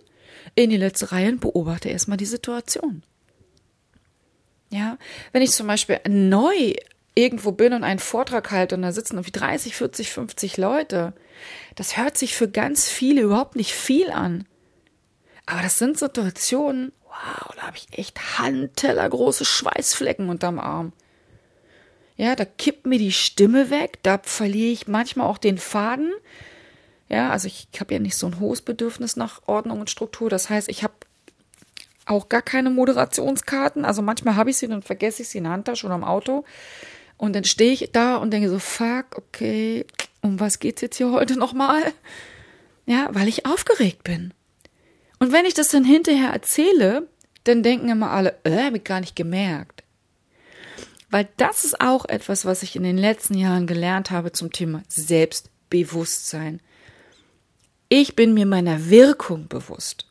in 0.55 0.70
die 0.70 0.76
letzte 0.76 1.12
Reihe 1.12 1.31
und 1.31 1.40
beobachte 1.40 1.88
erstmal 1.88 2.18
die 2.18 2.26
Situation. 2.26 3.03
Ja, 4.70 4.96
wenn 5.33 5.42
ich 5.42 5.50
zum 5.50 5.66
Beispiel 5.66 6.00
neu 6.09 6.74
irgendwo 7.14 7.53
bin 7.53 7.72
und 7.72 7.85
einen 7.85 7.98
Vortrag 7.98 8.50
halte 8.50 8.74
und 8.74 8.83
da 8.83 8.92
sitzen 8.92 9.16
irgendwie 9.16 9.33
30, 9.33 9.76
40, 9.76 10.11
50 10.11 10.57
Leute, 10.57 11.12
das 11.74 11.96
hört 11.96 12.18
sich 12.18 12.35
für 12.35 12.48
ganz 12.48 12.88
viele 12.88 13.22
überhaupt 13.22 13.57
nicht 13.57 13.72
viel 13.72 14.11
an. 14.11 14.46
Aber 15.46 15.62
das 15.62 15.78
sind 15.78 15.98
Situationen, 15.98 16.92
wow, 17.05 17.55
da 17.57 17.62
habe 17.62 17.76
ich 17.76 17.98
echt 17.98 18.38
handtellergroße 18.38 19.44
Schweißflecken 19.44 20.28
unterm 20.28 20.59
Arm. 20.59 20.92
Ja, 22.16 22.37
da 22.37 22.44
kippt 22.44 22.87
mir 22.87 22.98
die 22.98 23.12
Stimme 23.12 23.70
weg, 23.70 23.98
da 24.02 24.20
verliere 24.22 24.72
ich 24.72 24.87
manchmal 24.87 25.26
auch 25.26 25.38
den 25.38 25.59
Faden. 25.59 26.12
Ja, 27.09 27.31
also 27.31 27.46
ich 27.46 27.68
habe 27.78 27.94
ja 27.94 28.00
nicht 28.00 28.16
so 28.16 28.26
ein 28.26 28.40
hohes 28.40 28.62
Bedürfnis 28.62 29.16
nach 29.16 29.42
Ordnung 29.46 29.81
und 29.81 29.90
Struktur. 29.90 30.31
Das 30.31 30.48
heißt, 30.48 30.68
ich 30.68 30.83
habe 30.83 30.94
auch 32.07 32.28
gar 32.28 32.42
keine 32.42 32.70
Moderationskarten. 32.70 33.85
Also 33.85 34.02
manchmal 34.02 34.37
habe 34.37 34.50
ich 34.50 34.57
sie, 34.57 34.68
dann 34.68 34.83
vergesse 34.83 35.22
ich 35.22 35.28
sie 35.28 35.38
in 35.38 35.44
der 35.44 35.52
Handtasche 35.52 35.87
oder 35.87 35.94
im 35.94 36.05
Auto. 36.05 36.44
Und 37.16 37.35
dann 37.35 37.44
stehe 37.44 37.72
ich 37.72 37.90
da 37.92 38.16
und 38.16 38.31
denke 38.31 38.48
so, 38.48 38.59
fuck, 38.59 39.16
okay, 39.16 39.87
um 40.22 40.40
was 40.40 40.58
geht's 40.58 40.80
jetzt 40.80 40.96
hier 40.96 41.11
heute 41.11 41.37
nochmal? 41.37 41.92
Ja, 42.87 43.08
weil 43.12 43.28
ich 43.28 43.46
aufgeregt 43.46 44.04
bin. 44.04 44.32
Und 45.18 45.32
wenn 45.32 45.44
ich 45.44 45.54
das 45.54 45.68
dann 45.68 45.85
hinterher 45.85 46.30
erzähle, 46.30 47.08
dann 47.44 47.62
denken 47.62 47.88
immer 47.88 48.11
alle, 48.11 48.37
äh, 48.44 48.64
hab 48.64 48.74
ich 48.74 48.85
gar 48.85 49.00
nicht 49.00 49.16
gemerkt. 49.16 49.82
Weil 51.11 51.28
das 51.37 51.64
ist 51.64 51.80
auch 51.80 52.06
etwas, 52.06 52.44
was 52.44 52.62
ich 52.62 52.74
in 52.74 52.85
den 52.85 52.96
letzten 52.96 53.35
Jahren 53.35 53.66
gelernt 53.66 54.11
habe 54.11 54.32
zum 54.32 54.50
Thema 54.50 54.82
Selbstbewusstsein. 54.88 56.61
Ich 57.88 58.16
bin 58.16 58.32
mir 58.32 58.46
meiner 58.46 58.88
Wirkung 58.88 59.48
bewusst. 59.48 60.06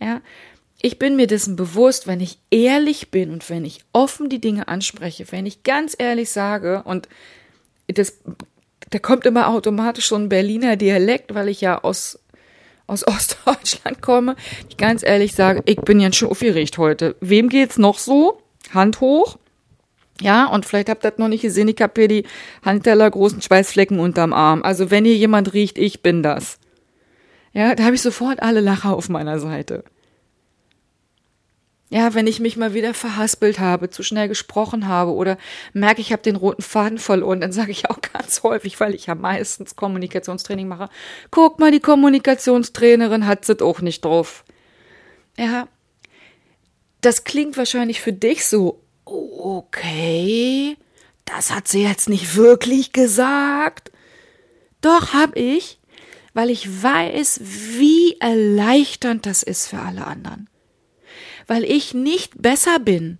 Ja, 0.00 0.22
ich 0.80 0.98
bin 0.98 1.16
mir 1.16 1.26
dessen 1.26 1.56
bewusst, 1.56 2.06
wenn 2.06 2.20
ich 2.20 2.38
ehrlich 2.50 3.10
bin 3.10 3.30
und 3.30 3.48
wenn 3.50 3.64
ich 3.64 3.84
offen 3.92 4.28
die 4.28 4.40
Dinge 4.40 4.68
anspreche, 4.68 5.30
wenn 5.30 5.46
ich 5.46 5.62
ganz 5.62 5.94
ehrlich 5.98 6.30
sage 6.30 6.82
und 6.82 7.08
das, 7.88 8.18
da 8.90 8.98
kommt 8.98 9.26
immer 9.26 9.48
automatisch 9.48 10.08
so 10.08 10.16
ein 10.16 10.28
Berliner 10.28 10.76
Dialekt, 10.76 11.34
weil 11.34 11.48
ich 11.48 11.60
ja 11.60 11.82
aus, 11.82 12.18
aus 12.86 13.06
Ostdeutschland 13.06 14.02
komme. 14.02 14.36
Ich 14.68 14.76
ganz 14.76 15.02
ehrlich 15.02 15.34
sage, 15.34 15.62
ich 15.66 15.76
bin 15.76 16.00
ja 16.00 16.12
schon 16.12 16.28
aufgeregt 16.28 16.78
heute. 16.78 17.16
Wem 17.20 17.48
geht's 17.48 17.78
noch 17.78 17.98
so? 17.98 18.40
Hand 18.72 19.00
hoch. 19.00 19.38
Ja, 20.20 20.46
und 20.46 20.64
vielleicht 20.64 20.88
habt 20.88 21.04
ihr 21.04 21.10
das 21.10 21.18
noch 21.18 21.28
nicht 21.28 21.42
gesehen, 21.42 21.66
ich 21.66 21.80
habe 21.80 21.92
hier 21.96 22.08
die 22.08 22.24
Handteller 22.64 23.10
großen 23.10 23.42
Schweißflecken 23.42 23.98
unterm 23.98 24.32
Arm. 24.32 24.62
Also 24.62 24.90
wenn 24.90 25.04
hier 25.04 25.16
jemand 25.16 25.54
riecht, 25.54 25.76
ich 25.76 26.02
bin 26.02 26.22
das. 26.22 26.58
Ja, 27.52 27.74
da 27.74 27.84
habe 27.84 27.94
ich 27.94 28.02
sofort 28.02 28.40
alle 28.40 28.60
Lacher 28.60 28.94
auf 28.94 29.08
meiner 29.08 29.38
Seite. 29.40 29.84
Ja, 31.94 32.12
wenn 32.12 32.26
ich 32.26 32.40
mich 32.40 32.56
mal 32.56 32.74
wieder 32.74 32.92
verhaspelt 32.92 33.60
habe, 33.60 33.88
zu 33.88 34.02
schnell 34.02 34.26
gesprochen 34.26 34.88
habe 34.88 35.12
oder 35.12 35.38
merke, 35.74 36.00
ich 36.00 36.12
habe 36.12 36.22
den 36.22 36.34
roten 36.34 36.60
Faden 36.60 36.98
verloren, 36.98 37.40
dann 37.40 37.52
sage 37.52 37.70
ich 37.70 37.88
auch 37.88 38.00
ganz 38.12 38.42
häufig, 38.42 38.80
weil 38.80 38.96
ich 38.96 39.06
ja 39.06 39.14
meistens 39.14 39.76
Kommunikationstraining 39.76 40.66
mache, 40.66 40.88
guck 41.30 41.60
mal, 41.60 41.70
die 41.70 41.78
Kommunikationstrainerin 41.78 43.28
hat 43.28 43.48
es 43.48 43.62
auch 43.62 43.80
nicht 43.80 44.04
drauf. 44.04 44.44
Ja, 45.38 45.68
das 47.00 47.22
klingt 47.22 47.56
wahrscheinlich 47.56 48.00
für 48.00 48.12
dich 48.12 48.44
so, 48.44 48.82
okay, 49.04 50.76
das 51.26 51.52
hat 51.52 51.68
sie 51.68 51.84
jetzt 51.84 52.08
nicht 52.08 52.34
wirklich 52.34 52.92
gesagt. 52.92 53.92
Doch 54.80 55.14
hab 55.14 55.36
ich, 55.36 55.78
weil 56.32 56.50
ich 56.50 56.82
weiß, 56.82 57.40
wie 57.44 58.16
erleichternd 58.18 59.26
das 59.26 59.44
ist 59.44 59.68
für 59.68 59.78
alle 59.78 60.08
anderen 60.08 60.48
weil 61.46 61.64
ich 61.64 61.94
nicht 61.94 62.40
besser 62.40 62.78
bin, 62.78 63.18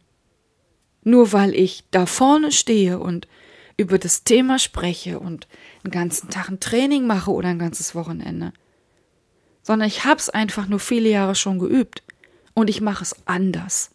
nur 1.02 1.32
weil 1.32 1.54
ich 1.54 1.84
da 1.90 2.06
vorne 2.06 2.52
stehe 2.52 2.98
und 2.98 3.28
über 3.76 3.98
das 3.98 4.24
Thema 4.24 4.58
spreche 4.58 5.18
und 5.18 5.48
einen 5.82 5.90
ganzen 5.90 6.30
Tag 6.30 6.48
ein 6.48 6.60
Training 6.60 7.06
mache 7.06 7.30
oder 7.30 7.48
ein 7.48 7.58
ganzes 7.58 7.94
Wochenende, 7.94 8.52
sondern 9.62 9.88
ich 9.88 10.04
hab's 10.04 10.30
einfach 10.30 10.68
nur 10.68 10.80
viele 10.80 11.08
Jahre 11.08 11.34
schon 11.34 11.58
geübt 11.58 12.02
und 12.54 12.70
ich 12.70 12.80
mache 12.80 13.02
es 13.02 13.16
anders. 13.26 13.90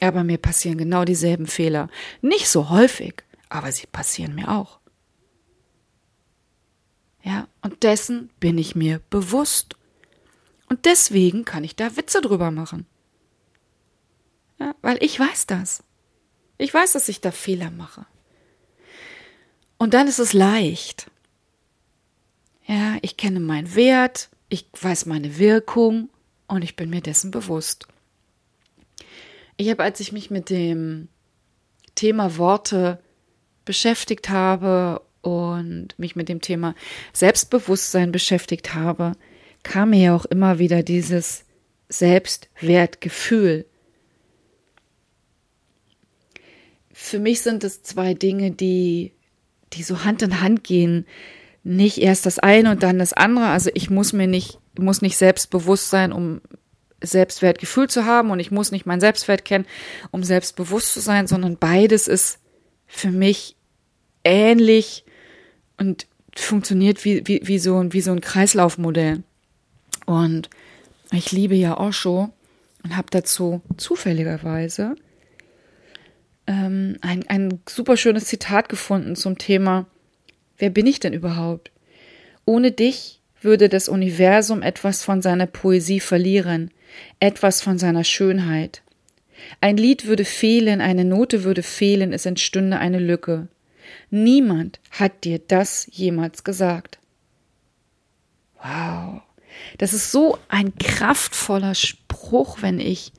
Aber 0.00 0.24
mir 0.24 0.38
passieren 0.38 0.78
genau 0.78 1.04
dieselben 1.04 1.46
Fehler. 1.46 1.88
Nicht 2.22 2.48
so 2.48 2.70
häufig, 2.70 3.22
aber 3.48 3.70
sie 3.70 3.86
passieren 3.86 4.34
mir 4.34 4.48
auch. 4.48 4.80
Ja, 7.22 7.48
und 7.60 7.82
dessen 7.82 8.30
bin 8.40 8.56
ich 8.56 8.74
mir 8.74 9.00
bewusst. 9.10 9.76
Und 10.68 10.86
deswegen 10.86 11.44
kann 11.44 11.64
ich 11.64 11.76
da 11.76 11.96
Witze 11.96 12.22
drüber 12.22 12.50
machen. 12.50 12.86
Ja, 14.60 14.74
weil 14.82 15.02
ich 15.02 15.18
weiß 15.18 15.46
das. 15.46 15.82
Ich 16.58 16.72
weiß, 16.72 16.92
dass 16.92 17.08
ich 17.08 17.20
da 17.20 17.30
Fehler 17.30 17.70
mache. 17.70 18.04
Und 19.78 19.94
dann 19.94 20.06
ist 20.06 20.18
es 20.18 20.34
leicht. 20.34 21.10
Ja, 22.66 22.98
ich 23.00 23.16
kenne 23.16 23.40
meinen 23.40 23.74
Wert, 23.74 24.28
ich 24.50 24.66
weiß 24.80 25.06
meine 25.06 25.38
Wirkung 25.38 26.10
und 26.46 26.62
ich 26.62 26.76
bin 26.76 26.90
mir 26.90 27.00
dessen 27.00 27.30
bewusst. 27.30 27.88
Ich 29.56 29.70
habe, 29.70 29.82
als 29.82 30.00
ich 30.00 30.12
mich 30.12 30.30
mit 30.30 30.50
dem 30.50 31.08
Thema 31.94 32.36
Worte 32.36 33.02
beschäftigt 33.64 34.28
habe 34.28 35.02
und 35.22 35.98
mich 35.98 36.16
mit 36.16 36.28
dem 36.28 36.40
Thema 36.40 36.74
Selbstbewusstsein 37.12 38.12
beschäftigt 38.12 38.74
habe, 38.74 39.12
kam 39.62 39.90
mir 39.90 40.00
ja 40.00 40.16
auch 40.16 40.24
immer 40.26 40.58
wieder 40.58 40.82
dieses 40.82 41.44
Selbstwertgefühl. 41.88 43.66
Für 47.02 47.18
mich 47.18 47.40
sind 47.40 47.64
es 47.64 47.82
zwei 47.82 48.12
Dinge, 48.12 48.50
die, 48.50 49.12
die 49.72 49.82
so 49.82 50.04
Hand 50.04 50.20
in 50.20 50.42
Hand 50.42 50.62
gehen. 50.64 51.06
Nicht 51.64 51.96
erst 51.98 52.26
das 52.26 52.38
eine 52.38 52.70
und 52.70 52.82
dann 52.82 52.98
das 52.98 53.14
andere. 53.14 53.46
Also 53.46 53.70
ich 53.72 53.88
muss 53.88 54.12
mir 54.12 54.26
nicht, 54.26 54.58
muss 54.78 55.00
nicht 55.00 55.16
selbstbewusst 55.16 55.88
sein, 55.88 56.12
um 56.12 56.42
Selbstwertgefühl 57.02 57.88
zu 57.88 58.04
haben 58.04 58.30
und 58.30 58.38
ich 58.38 58.50
muss 58.50 58.70
nicht 58.70 58.84
mein 58.84 59.00
Selbstwert 59.00 59.46
kennen, 59.46 59.64
um 60.10 60.22
selbstbewusst 60.22 60.92
zu 60.92 61.00
sein, 61.00 61.26
sondern 61.26 61.56
beides 61.56 62.06
ist 62.06 62.38
für 62.86 63.10
mich 63.10 63.56
ähnlich 64.22 65.04
und 65.78 66.06
funktioniert 66.36 67.02
wie, 67.06 67.26
wie, 67.26 67.40
wie, 67.44 67.58
so, 67.58 67.82
wie 67.92 68.02
so 68.02 68.12
ein 68.12 68.20
Kreislaufmodell. 68.20 69.22
Und 70.04 70.50
ich 71.12 71.32
liebe 71.32 71.54
ja 71.54 71.78
Osho 71.78 72.28
und 72.84 72.96
habe 72.96 73.08
dazu 73.10 73.62
zufälligerweise 73.78 74.96
ähm, 76.50 76.96
ein, 77.00 77.26
ein 77.28 77.60
super 77.68 77.96
schönes 77.96 78.24
Zitat 78.24 78.68
gefunden 78.68 79.14
zum 79.14 79.38
Thema, 79.38 79.86
wer 80.58 80.70
bin 80.70 80.86
ich 80.86 80.98
denn 80.98 81.12
überhaupt? 81.12 81.70
Ohne 82.44 82.72
dich 82.72 83.20
würde 83.40 83.68
das 83.68 83.88
Universum 83.88 84.60
etwas 84.60 85.04
von 85.04 85.22
seiner 85.22 85.46
Poesie 85.46 86.00
verlieren, 86.00 86.72
etwas 87.20 87.62
von 87.62 87.78
seiner 87.78 88.02
Schönheit. 88.02 88.82
Ein 89.60 89.76
Lied 89.76 90.06
würde 90.06 90.24
fehlen, 90.24 90.80
eine 90.80 91.04
Note 91.04 91.44
würde 91.44 91.62
fehlen, 91.62 92.12
es 92.12 92.26
entstünde 92.26 92.78
eine 92.78 92.98
Lücke. 92.98 93.46
Niemand 94.10 94.80
hat 94.90 95.24
dir 95.24 95.38
das 95.38 95.86
jemals 95.90 96.42
gesagt. 96.42 96.98
Wow. 98.60 99.22
Das 99.78 99.92
ist 99.92 100.10
so 100.10 100.36
ein 100.48 100.74
kraftvoller 100.76 101.74
Spruch, 101.74 102.58
wenn 102.60 102.80
ich 102.80 103.12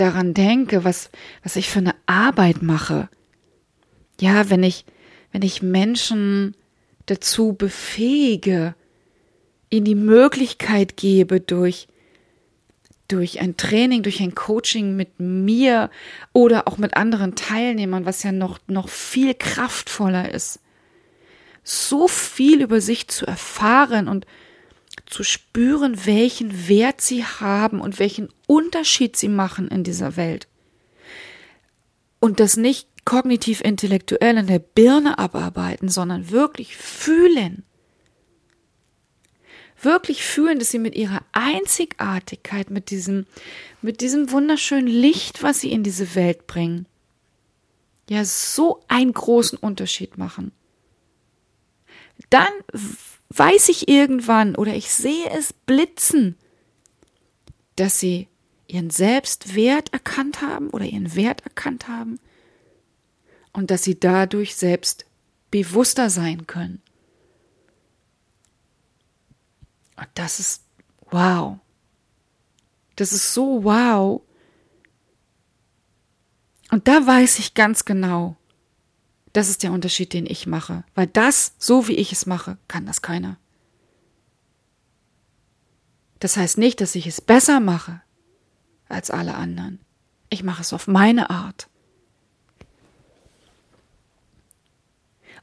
daran 0.00 0.34
denke, 0.34 0.84
was, 0.84 1.10
was 1.42 1.56
ich 1.56 1.68
für 1.68 1.80
eine 1.80 1.94
Arbeit 2.06 2.62
mache. 2.62 3.08
Ja, 4.20 4.50
wenn 4.50 4.62
ich, 4.62 4.84
wenn 5.32 5.42
ich 5.42 5.62
Menschen 5.62 6.56
dazu 7.06 7.52
befähige, 7.52 8.74
ihnen 9.70 9.84
die 9.84 9.94
Möglichkeit 9.94 10.96
gebe, 10.96 11.40
durch 11.40 11.88
durch 13.08 13.40
ein 13.40 13.56
Training, 13.56 14.02
durch 14.02 14.20
ein 14.20 14.34
Coaching 14.34 14.94
mit 14.94 15.18
mir 15.18 15.90
oder 16.34 16.68
auch 16.68 16.76
mit 16.76 16.94
anderen 16.94 17.34
Teilnehmern, 17.34 18.04
was 18.04 18.22
ja 18.22 18.32
noch, 18.32 18.58
noch 18.66 18.90
viel 18.90 19.34
kraftvoller 19.34 20.30
ist, 20.32 20.60
so 21.64 22.06
viel 22.06 22.62
über 22.62 22.82
sich 22.82 23.08
zu 23.08 23.26
erfahren 23.26 24.08
und 24.08 24.26
zu 25.08 25.24
spüren, 25.24 26.06
welchen 26.06 26.68
Wert 26.68 27.00
sie 27.00 27.24
haben 27.24 27.80
und 27.80 27.98
welchen 27.98 28.28
Unterschied 28.46 29.16
sie 29.16 29.28
machen 29.28 29.68
in 29.68 29.84
dieser 29.84 30.16
Welt. 30.16 30.48
Und 32.20 32.40
das 32.40 32.56
nicht 32.56 32.88
kognitiv 33.04 33.60
intellektuell 33.60 34.36
in 34.36 34.46
der 34.46 34.58
Birne 34.58 35.18
abarbeiten, 35.18 35.88
sondern 35.88 36.30
wirklich 36.30 36.76
fühlen 36.76 37.64
wirklich 39.82 40.24
fühlen, 40.24 40.58
dass 40.58 40.70
sie 40.70 40.78
mit 40.78 40.94
ihrer 40.94 41.22
Einzigartigkeit, 41.32 42.70
mit 42.70 42.90
diesem, 42.90 43.26
mit 43.82 44.00
diesem 44.00 44.30
wunderschönen 44.30 44.88
Licht, 44.88 45.42
was 45.42 45.60
sie 45.60 45.72
in 45.72 45.82
diese 45.82 46.14
Welt 46.14 46.46
bringen, 46.46 46.86
ja 48.08 48.24
so 48.24 48.82
einen 48.88 49.12
großen 49.12 49.58
Unterschied 49.58 50.18
machen. 50.18 50.52
Dann 52.30 52.52
weiß 53.30 53.68
ich 53.68 53.88
irgendwann 53.88 54.54
oder 54.54 54.74
ich 54.74 54.90
sehe 54.90 55.30
es 55.30 55.52
blitzen, 55.52 56.36
dass 57.76 58.00
sie 58.00 58.28
ihren 58.66 58.90
Selbstwert 58.90 59.92
erkannt 59.92 60.42
haben 60.42 60.70
oder 60.70 60.84
ihren 60.84 61.14
Wert 61.14 61.42
erkannt 61.42 61.88
haben 61.88 62.18
und 63.52 63.70
dass 63.70 63.82
sie 63.82 63.98
dadurch 63.98 64.56
selbst 64.56 65.06
bewusster 65.50 66.10
sein 66.10 66.46
können. 66.46 66.82
Und 69.96 70.08
das 70.14 70.38
ist 70.38 70.62
wow. 71.10 71.58
Das 72.96 73.12
ist 73.12 73.32
so 73.34 73.64
wow. 73.64 74.22
Und 76.70 76.86
da 76.86 77.06
weiß 77.06 77.38
ich 77.38 77.54
ganz 77.54 77.84
genau, 77.84 78.36
das 79.38 79.48
ist 79.48 79.62
der 79.62 79.70
Unterschied, 79.70 80.12
den 80.14 80.26
ich 80.26 80.48
mache. 80.48 80.82
Weil 80.96 81.06
das, 81.06 81.52
so 81.58 81.86
wie 81.86 81.94
ich 81.94 82.10
es 82.10 82.26
mache, 82.26 82.58
kann 82.66 82.86
das 82.86 83.02
keiner. 83.02 83.36
Das 86.18 86.36
heißt 86.36 86.58
nicht, 86.58 86.80
dass 86.80 86.96
ich 86.96 87.06
es 87.06 87.20
besser 87.20 87.60
mache 87.60 88.02
als 88.88 89.12
alle 89.12 89.36
anderen. 89.36 89.78
Ich 90.28 90.42
mache 90.42 90.62
es 90.62 90.72
auf 90.72 90.88
meine 90.88 91.30
Art. 91.30 91.68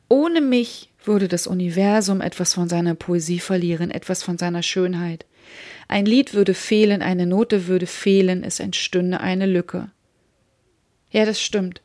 Ohne 0.09 0.41
mich 0.41 0.91
würde 1.05 1.29
das 1.29 1.47
Universum 1.47 2.19
etwas 2.19 2.53
von 2.53 2.67
seiner 2.67 2.95
Poesie 2.95 3.39
verlieren, 3.39 3.91
etwas 3.91 4.23
von 4.23 4.37
seiner 4.37 4.61
Schönheit. 4.61 5.25
Ein 5.87 6.05
Lied 6.05 6.33
würde 6.33 6.53
fehlen, 6.53 7.01
eine 7.01 7.25
Note 7.25 7.67
würde 7.67 7.87
fehlen, 7.87 8.43
es 8.43 8.59
entstünde 8.59 9.21
eine 9.21 9.45
Lücke. 9.45 9.89
Ja, 11.11 11.23
das 11.23 11.39
stimmt. 11.39 11.81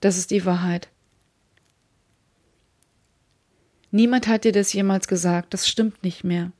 Das 0.00 0.16
ist 0.18 0.30
die 0.30 0.44
Wahrheit. 0.44 0.88
Niemand 3.90 4.28
hat 4.28 4.44
dir 4.44 4.52
das 4.52 4.72
jemals 4.72 5.08
gesagt, 5.08 5.52
das 5.52 5.68
stimmt 5.68 6.02
nicht 6.02 6.24
mehr. 6.24 6.52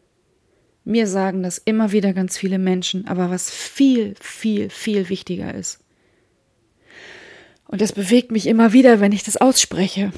Mir 0.85 1.07
sagen 1.07 1.42
das 1.42 1.59
immer 1.59 1.92
wieder 1.92 2.12
ganz 2.12 2.37
viele 2.37 2.59
Menschen, 2.59 3.07
aber 3.07 3.31
was 3.31 3.50
viel, 3.50 4.14
viel, 4.20 4.70
viel 4.70 5.09
wichtiger 5.09 5.55
ist. 5.55 5.79
Und 7.68 7.81
das 7.81 7.92
bewegt 7.92 8.33
mich 8.33 8.46
immer 8.46 8.72
wieder, 8.72 8.98
wenn 8.98 9.12
ich 9.12 9.22
das 9.22 9.37
ausspreche. 9.37 10.12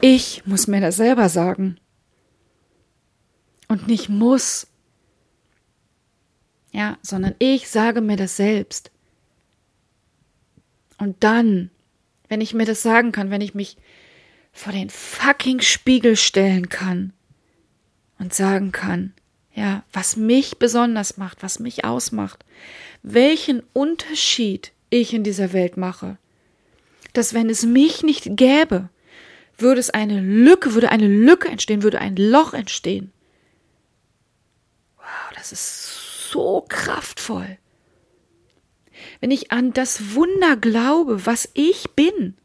Ich 0.00 0.46
muss 0.46 0.66
mir 0.66 0.80
das 0.80 0.96
selber 0.96 1.28
sagen. 1.28 1.78
Und 3.68 3.86
nicht 3.86 4.08
muss. 4.08 4.66
Ja, 6.72 6.96
sondern 7.02 7.34
ich 7.38 7.68
sage 7.68 8.00
mir 8.00 8.16
das 8.16 8.36
selbst. 8.36 8.90
Und 10.96 11.22
dann, 11.22 11.70
wenn 12.30 12.40
ich 12.40 12.54
mir 12.54 12.64
das 12.64 12.80
sagen 12.80 13.12
kann, 13.12 13.30
wenn 13.30 13.42
ich 13.42 13.54
mich 13.54 13.76
vor 14.52 14.72
den 14.72 14.88
fucking 14.88 15.60
Spiegel 15.60 16.16
stellen 16.16 16.68
kann 16.68 17.12
und 18.18 18.32
sagen 18.32 18.72
kann, 18.72 19.12
ja, 19.52 19.82
was 19.92 20.16
mich 20.16 20.58
besonders 20.58 21.16
macht, 21.16 21.42
was 21.42 21.58
mich 21.58 21.84
ausmacht, 21.84 22.44
welchen 23.02 23.62
Unterschied 23.72 24.72
ich 24.90 25.12
in 25.12 25.24
dieser 25.24 25.52
Welt 25.52 25.76
mache, 25.76 26.18
dass 27.12 27.34
wenn 27.34 27.50
es 27.50 27.66
mich 27.66 28.04
nicht 28.04 28.36
gäbe, 28.36 28.88
würde 29.58 29.80
es 29.80 29.90
eine 29.90 30.20
Lücke, 30.20 30.74
würde 30.74 30.90
eine 30.90 31.08
Lücke 31.08 31.48
entstehen, 31.48 31.82
würde 31.82 32.00
ein 32.00 32.14
Loch 32.14 32.54
entstehen. 32.54 33.12
Wow, 34.96 35.32
das 35.34 35.50
ist 35.50 36.30
so 36.30 36.64
kraftvoll. 36.68 37.58
Wenn 39.20 39.30
ich 39.30 39.52
an 39.52 39.72
das 39.72 40.14
Wunder 40.14 40.56
glaube, 40.56 41.26
was 41.26 41.48
ich 41.54 41.90
bin, 41.92 42.36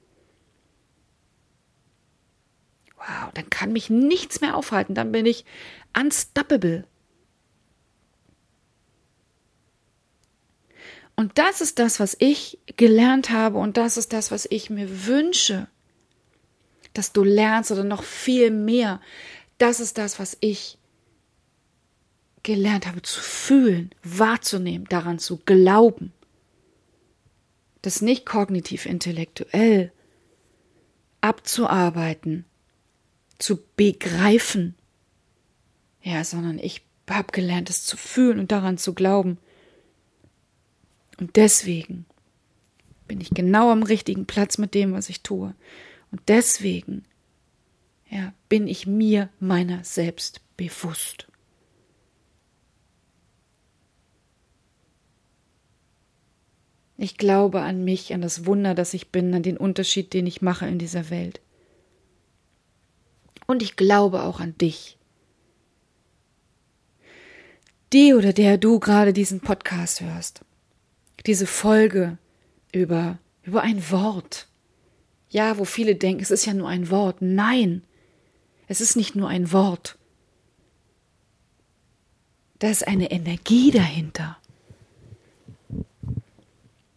wow, 2.98 3.32
dann 3.34 3.50
kann 3.50 3.74
mich 3.74 3.90
nichts 3.90 4.42
mehr 4.42 4.56
aufhalten, 4.56 4.96
dann 4.96 5.12
bin 5.12 5.26
ich 5.26 5.46
unstoppable. 5.98 6.86
Und 11.16 11.38
das 11.38 11.62
ist 11.62 11.80
das, 11.80 12.00
was 12.00 12.18
ich 12.20 12.60
gelernt 12.76 13.30
habe 13.30 13.58
und 13.58 13.78
das 13.78 13.96
ist 13.96 14.12
das, 14.12 14.32
was 14.32 14.46
ich 14.50 14.70
mir 14.70 15.08
wünsche 15.08 15.68
dass 16.96 17.12
du 17.12 17.24
lernst 17.24 17.72
oder 17.72 17.84
noch 17.84 18.04
viel 18.04 18.50
mehr. 18.50 19.00
Das 19.58 19.80
ist 19.80 19.98
das, 19.98 20.20
was 20.20 20.38
ich 20.40 20.78
gelernt 22.44 22.88
habe 22.88 23.02
zu 23.02 23.20
fühlen, 23.20 23.92
wahrzunehmen, 24.04 24.88
daran 24.88 25.20
zu 25.20 25.38
glauben. 25.46 26.14
Das 27.86 28.02
nicht 28.02 28.26
kognitiv 28.26 28.88
intellektuell 28.88 29.92
abzuarbeiten, 31.22 32.44
zu 33.38 33.60
begreifen. 33.76 34.74
Ja, 36.02 36.24
sondern 36.24 36.58
ich 36.58 36.82
habe 37.08 37.32
gelernt, 37.32 37.70
es 37.70 37.86
zu 37.86 37.96
fühlen 37.96 38.40
und 38.40 38.52
daran 38.52 38.80
zu 38.80 38.96
glauben. 38.96 39.38
Und 41.20 41.36
deswegen 41.36 42.08
bin 43.08 43.22
ich 43.22 43.30
genau 43.30 43.70
am 43.70 43.84
richtigen 43.84 44.26
Platz 44.26 44.58
mit 44.58 44.74
dem, 44.74 44.94
was 44.94 45.08
ich 45.10 45.22
tue. 45.22 45.54
Und 46.10 46.22
deswegen 46.28 47.06
ja, 48.10 48.34
bin 48.50 48.68
ich 48.68 48.88
mir 48.88 49.30
meiner 49.40 49.84
selbst 49.84 50.42
bewusst. 50.58 51.28
Ich 56.98 57.18
glaube 57.18 57.62
an 57.62 57.84
mich, 57.84 58.14
an 58.14 58.22
das 58.22 58.46
Wunder, 58.46 58.74
das 58.74 58.94
ich 58.94 59.10
bin, 59.10 59.34
an 59.34 59.44
den 59.44 59.58
Unterschied, 59.58 60.14
den 60.14 60.28
ich 60.28 60.42
mache 60.42 60.68
in 60.68 60.80
dieser 60.80 61.10
Welt. 61.10 61.42
Und 63.48 63.62
ich 63.62 63.76
glaube 63.76 64.24
auch 64.24 64.40
an 64.40 64.58
dich. 64.58 64.98
Die 67.94 68.14
oder 68.14 68.34
der 68.34 68.58
du 68.58 68.80
gerade 68.80 69.14
diesen 69.14 69.42
Podcast 69.42 70.02
hörst. 70.02 70.42
Diese 71.26 71.48
Folge 71.48 72.18
über, 72.72 73.20
über 73.44 73.62
ein 73.62 73.90
Wort. 73.92 74.48
Ja, 75.30 75.58
wo 75.58 75.66
viele 75.66 75.96
denken, 75.96 76.24
es 76.24 76.32
ist 76.32 76.46
ja 76.46 76.54
nur 76.54 76.70
ein 76.70 76.90
Wort. 76.90 77.18
Nein, 77.22 77.84
es 78.68 78.82
ist 78.82 78.96
nicht 78.96 79.16
nur 79.16 79.28
ein 79.28 79.52
Wort. 79.52 79.98
Da 82.60 82.70
ist 82.70 82.88
eine 82.88 83.12
Energie 83.12 83.72
dahinter. 83.72 84.38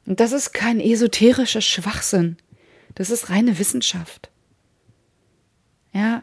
Und 0.09 0.21
das 0.21 0.33
ist 0.33 0.55
kein 0.55 0.81
esoterischer 0.81 1.61
Schwachsinn. 1.61 2.39
Das 2.95 3.11
ist 3.11 3.29
reine 3.29 3.59
Wissenschaft. 3.59 4.31
Ja, 5.93 6.23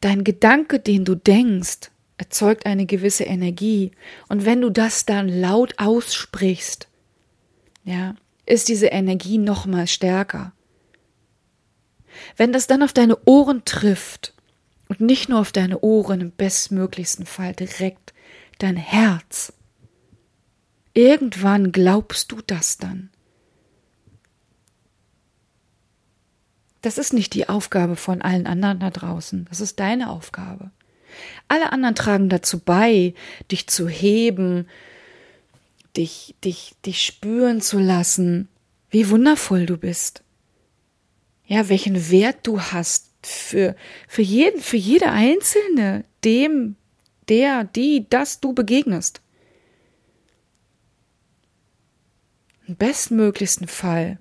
dein 0.00 0.24
Gedanke, 0.24 0.80
den 0.80 1.04
du 1.04 1.14
denkst, 1.14 1.92
erzeugt 2.16 2.66
eine 2.66 2.86
gewisse 2.86 3.22
Energie. 3.22 3.92
Und 4.28 4.44
wenn 4.44 4.60
du 4.60 4.68
das 4.68 5.06
dann 5.06 5.28
laut 5.28 5.74
aussprichst, 5.78 6.88
ja, 7.84 8.16
ist 8.46 8.68
diese 8.68 8.86
Energie 8.86 9.38
noch 9.38 9.64
mal 9.64 9.86
stärker. 9.86 10.52
Wenn 12.36 12.52
das 12.52 12.66
dann 12.66 12.82
auf 12.82 12.92
deine 12.92 13.16
Ohren 13.26 13.64
trifft 13.64 14.34
und 14.88 15.00
nicht 15.00 15.28
nur 15.28 15.38
auf 15.38 15.52
deine 15.52 15.78
Ohren 15.82 16.20
im 16.20 16.30
bestmöglichsten 16.32 17.26
Fall 17.26 17.54
direkt 17.54 18.12
dein 18.58 18.76
Herz, 18.76 19.52
Irgendwann 20.94 21.72
glaubst 21.72 22.30
du 22.30 22.40
das 22.46 22.78
dann. 22.78 23.10
Das 26.82 26.98
ist 26.98 27.12
nicht 27.12 27.34
die 27.34 27.48
Aufgabe 27.48 27.96
von 27.96 28.22
allen 28.22 28.46
anderen 28.46 28.78
da 28.78 28.90
draußen, 28.90 29.46
das 29.48 29.60
ist 29.60 29.80
deine 29.80 30.10
Aufgabe. 30.10 30.70
Alle 31.48 31.72
anderen 31.72 31.94
tragen 31.94 32.28
dazu 32.28 32.58
bei, 32.58 33.14
dich 33.50 33.66
zu 33.68 33.88
heben, 33.88 34.68
dich, 35.96 36.34
dich, 36.44 36.74
dich 36.84 37.02
spüren 37.02 37.60
zu 37.60 37.78
lassen, 37.78 38.48
wie 38.90 39.08
wundervoll 39.10 39.66
du 39.66 39.76
bist. 39.76 40.22
Ja, 41.46 41.68
welchen 41.68 42.10
Wert 42.10 42.46
du 42.46 42.60
hast 42.60 43.10
für, 43.22 43.76
für 44.08 44.22
jeden, 44.22 44.60
für 44.60 44.76
jede 44.76 45.10
Einzelne, 45.10 46.04
dem, 46.24 46.76
der, 47.28 47.64
die, 47.64 48.06
das 48.08 48.40
du 48.40 48.52
begegnest. 48.52 49.20
Im 52.66 52.76
bestmöglichsten 52.76 53.68
Fall, 53.68 54.18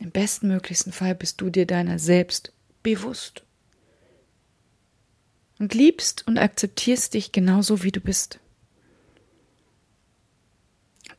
im 0.00 0.10
bestmöglichsten 0.10 0.92
Fall 0.92 1.14
bist 1.14 1.40
du 1.40 1.48
dir 1.48 1.66
deiner 1.66 1.98
selbst 1.98 2.52
bewusst 2.82 3.44
und 5.58 5.74
liebst 5.74 6.26
und 6.26 6.38
akzeptierst 6.38 7.14
dich 7.14 7.32
genauso, 7.32 7.82
wie 7.82 7.92
du 7.92 8.00
bist. 8.00 8.40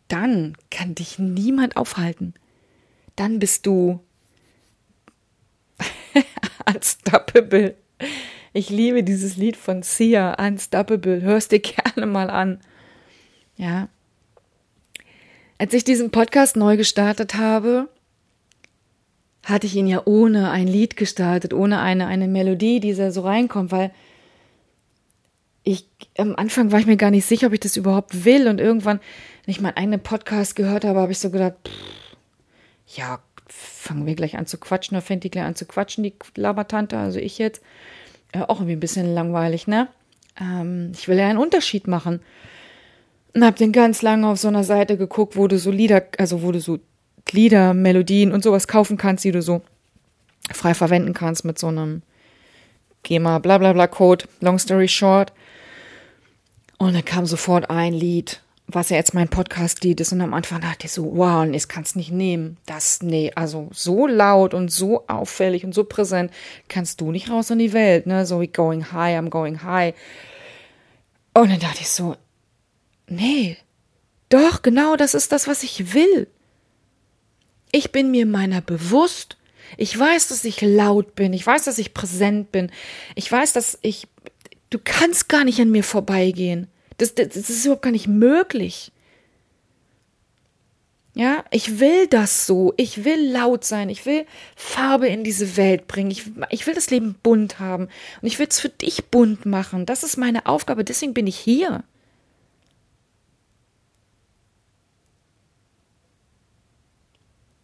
Dann 0.07 0.55
kann 0.69 0.95
dich 0.95 1.17
niemand 1.17 1.75
aufhalten. 1.75 2.33
Dann 3.15 3.39
bist 3.39 3.65
du 3.65 4.03
unstoppable. 6.65 7.75
Ich 8.53 8.69
liebe 8.69 9.03
dieses 9.03 9.37
Lied 9.37 9.57
von 9.57 9.81
Sia, 9.83 10.33
Unstoppable. 10.33 11.21
Hörst 11.21 11.51
dir 11.51 11.59
gerne 11.59 12.05
mal 12.05 12.29
an. 12.29 12.61
Ja, 13.55 13.89
als 15.57 15.73
ich 15.73 15.83
diesen 15.83 16.11
Podcast 16.11 16.55
neu 16.55 16.77
gestartet 16.77 17.35
habe, 17.35 17.89
hatte 19.43 19.67
ich 19.67 19.75
ihn 19.75 19.87
ja 19.87 20.01
ohne 20.05 20.51
ein 20.51 20.67
Lied 20.67 20.97
gestartet, 20.97 21.53
ohne 21.53 21.79
eine, 21.79 22.07
eine 22.07 22.27
Melodie, 22.27 22.79
die 22.79 22.93
da 22.93 23.11
so 23.11 23.21
reinkommt, 23.21 23.71
weil 23.71 23.91
ich, 25.63 25.87
am 26.17 26.35
Anfang 26.35 26.71
war 26.71 26.79
ich 26.79 26.85
mir 26.85 26.97
gar 26.97 27.11
nicht 27.11 27.25
sicher, 27.25 27.47
ob 27.47 27.53
ich 27.53 27.59
das 27.59 27.77
überhaupt 27.77 28.25
will 28.25 28.47
und 28.47 28.59
irgendwann, 28.59 28.99
wenn 29.45 29.51
ich 29.51 29.61
meinen 29.61 29.77
eigenen 29.77 30.01
Podcast 30.01 30.55
gehört 30.55 30.85
habe, 30.85 30.99
habe 30.99 31.11
ich 31.11 31.19
so 31.19 31.29
gedacht, 31.29 31.55
pff, 31.65 32.97
ja, 32.97 33.19
fangen 33.47 34.05
wir 34.05 34.15
gleich 34.15 34.37
an 34.37 34.45
zu 34.45 34.57
quatschen, 34.57 34.95
oder 34.95 35.01
fängt 35.01 35.23
die 35.23 35.31
gleich 35.31 35.45
an 35.45 35.55
zu 35.55 35.65
quatschen, 35.65 36.03
die 36.03 36.13
Labertante, 36.35 36.97
also 36.97 37.19
ich 37.19 37.37
jetzt. 37.37 37.61
Äh, 38.31 38.41
auch 38.41 38.59
irgendwie 38.59 38.73
ein 38.73 38.81
bisschen 38.81 39.13
langweilig, 39.13 39.67
ne? 39.67 39.87
Ähm, 40.39 40.91
ich 40.93 41.07
will 41.07 41.17
ja 41.17 41.27
einen 41.27 41.39
Unterschied 41.39 41.87
machen. 41.87 42.21
Und 43.37 43.45
hab 43.45 43.55
den 43.55 43.71
ganz 43.71 44.01
lange 44.01 44.27
auf 44.27 44.39
so 44.39 44.47
einer 44.47 44.63
Seite 44.63 44.97
geguckt, 44.97 45.35
wo 45.35 45.47
du 45.47 45.59
so 45.59 45.69
Lieder, 45.69 46.01
also 46.17 46.41
wo 46.41 46.51
du 46.51 46.59
so 46.59 46.79
Lieder, 47.29 47.75
Melodien 47.75 48.31
und 48.31 48.43
sowas 48.43 48.67
kaufen 48.67 48.97
kannst, 48.97 49.23
die 49.25 49.31
du 49.31 49.43
so 49.43 49.61
frei 50.51 50.73
verwenden 50.73 51.13
kannst 51.13 51.45
mit 51.45 51.59
so 51.59 51.67
einem 51.67 52.01
GEMA 53.03 53.37
bla 53.37 53.59
bla 53.59 53.73
bla 53.73 53.85
Code, 53.85 54.25
long 54.39 54.57
story 54.57 54.87
short. 54.87 55.33
Und 56.79 56.95
dann 56.95 57.05
kam 57.05 57.27
sofort 57.27 57.69
ein 57.69 57.93
Lied, 57.93 58.41
was 58.65 58.89
ja 58.89 58.97
jetzt 58.97 59.13
mein 59.13 59.27
Podcast-Lied 59.27 60.01
ist. 60.01 60.11
Und 60.13 60.21
am 60.21 60.33
Anfang 60.33 60.61
dachte 60.61 60.87
ich 60.87 60.91
so, 60.91 61.15
wow, 61.15 61.45
nee, 61.45 61.53
das 61.53 61.67
kannst 61.67 61.95
nicht 61.95 62.11
nehmen. 62.11 62.57
Das, 62.65 63.03
nee, 63.03 63.31
also 63.35 63.67
so 63.71 64.07
laut 64.07 64.55
und 64.55 64.71
so 64.71 65.05
auffällig 65.05 65.63
und 65.63 65.75
so 65.75 65.83
präsent 65.83 66.31
kannst 66.69 67.01
du 67.01 67.11
nicht 67.11 67.29
raus 67.29 67.51
in 67.51 67.59
die 67.59 67.73
Welt, 67.73 68.07
ne? 68.07 68.25
So 68.25 68.41
wie 68.41 68.47
Going 68.47 68.91
High, 68.91 69.15
I'm 69.15 69.29
Going 69.29 69.61
High. 69.61 69.93
Und 71.35 71.51
dann 71.51 71.59
dachte 71.59 71.81
ich 71.81 71.89
so, 71.89 72.15
Nee, 73.07 73.57
doch, 74.29 74.61
genau 74.61 74.95
das 74.95 75.13
ist 75.13 75.31
das, 75.31 75.47
was 75.47 75.63
ich 75.63 75.93
will. 75.93 76.27
Ich 77.71 77.91
bin 77.91 78.11
mir 78.11 78.25
meiner 78.25 78.61
bewusst. 78.61 79.37
Ich 79.77 79.97
weiß, 79.97 80.27
dass 80.29 80.45
ich 80.45 80.61
laut 80.61 81.15
bin. 81.15 81.33
Ich 81.33 81.45
weiß, 81.45 81.63
dass 81.63 81.77
ich 81.77 81.93
präsent 81.93 82.51
bin. 82.51 82.71
Ich 83.15 83.31
weiß, 83.31 83.53
dass 83.53 83.77
ich. 83.81 84.07
Du 84.69 84.79
kannst 84.83 85.29
gar 85.29 85.45
nicht 85.45 85.59
an 85.61 85.71
mir 85.71 85.83
vorbeigehen. 85.83 86.67
Das, 86.97 87.15
das, 87.15 87.29
das 87.29 87.49
ist 87.49 87.65
überhaupt 87.65 87.83
gar 87.83 87.91
nicht 87.91 88.07
möglich. 88.07 88.91
Ja, 91.13 91.45
ich 91.51 91.79
will 91.79 92.07
das 92.07 92.45
so. 92.45 92.73
Ich 92.77 93.03
will 93.03 93.31
laut 93.31 93.63
sein. 93.63 93.89
Ich 93.89 94.05
will 94.05 94.25
Farbe 94.55 95.07
in 95.07 95.23
diese 95.23 95.57
Welt 95.57 95.87
bringen. 95.87 96.11
Ich, 96.11 96.23
ich 96.49 96.67
will 96.67 96.75
das 96.75 96.89
Leben 96.89 97.15
bunt 97.23 97.59
haben. 97.59 97.85
Und 98.21 98.27
ich 98.27 98.39
will 98.39 98.47
es 98.49 98.59
für 98.59 98.69
dich 98.69 99.05
bunt 99.05 99.45
machen. 99.45 99.85
Das 99.85 100.03
ist 100.03 100.17
meine 100.17 100.45
Aufgabe. 100.45 100.83
Deswegen 100.83 101.13
bin 101.13 101.27
ich 101.27 101.37
hier. 101.37 101.83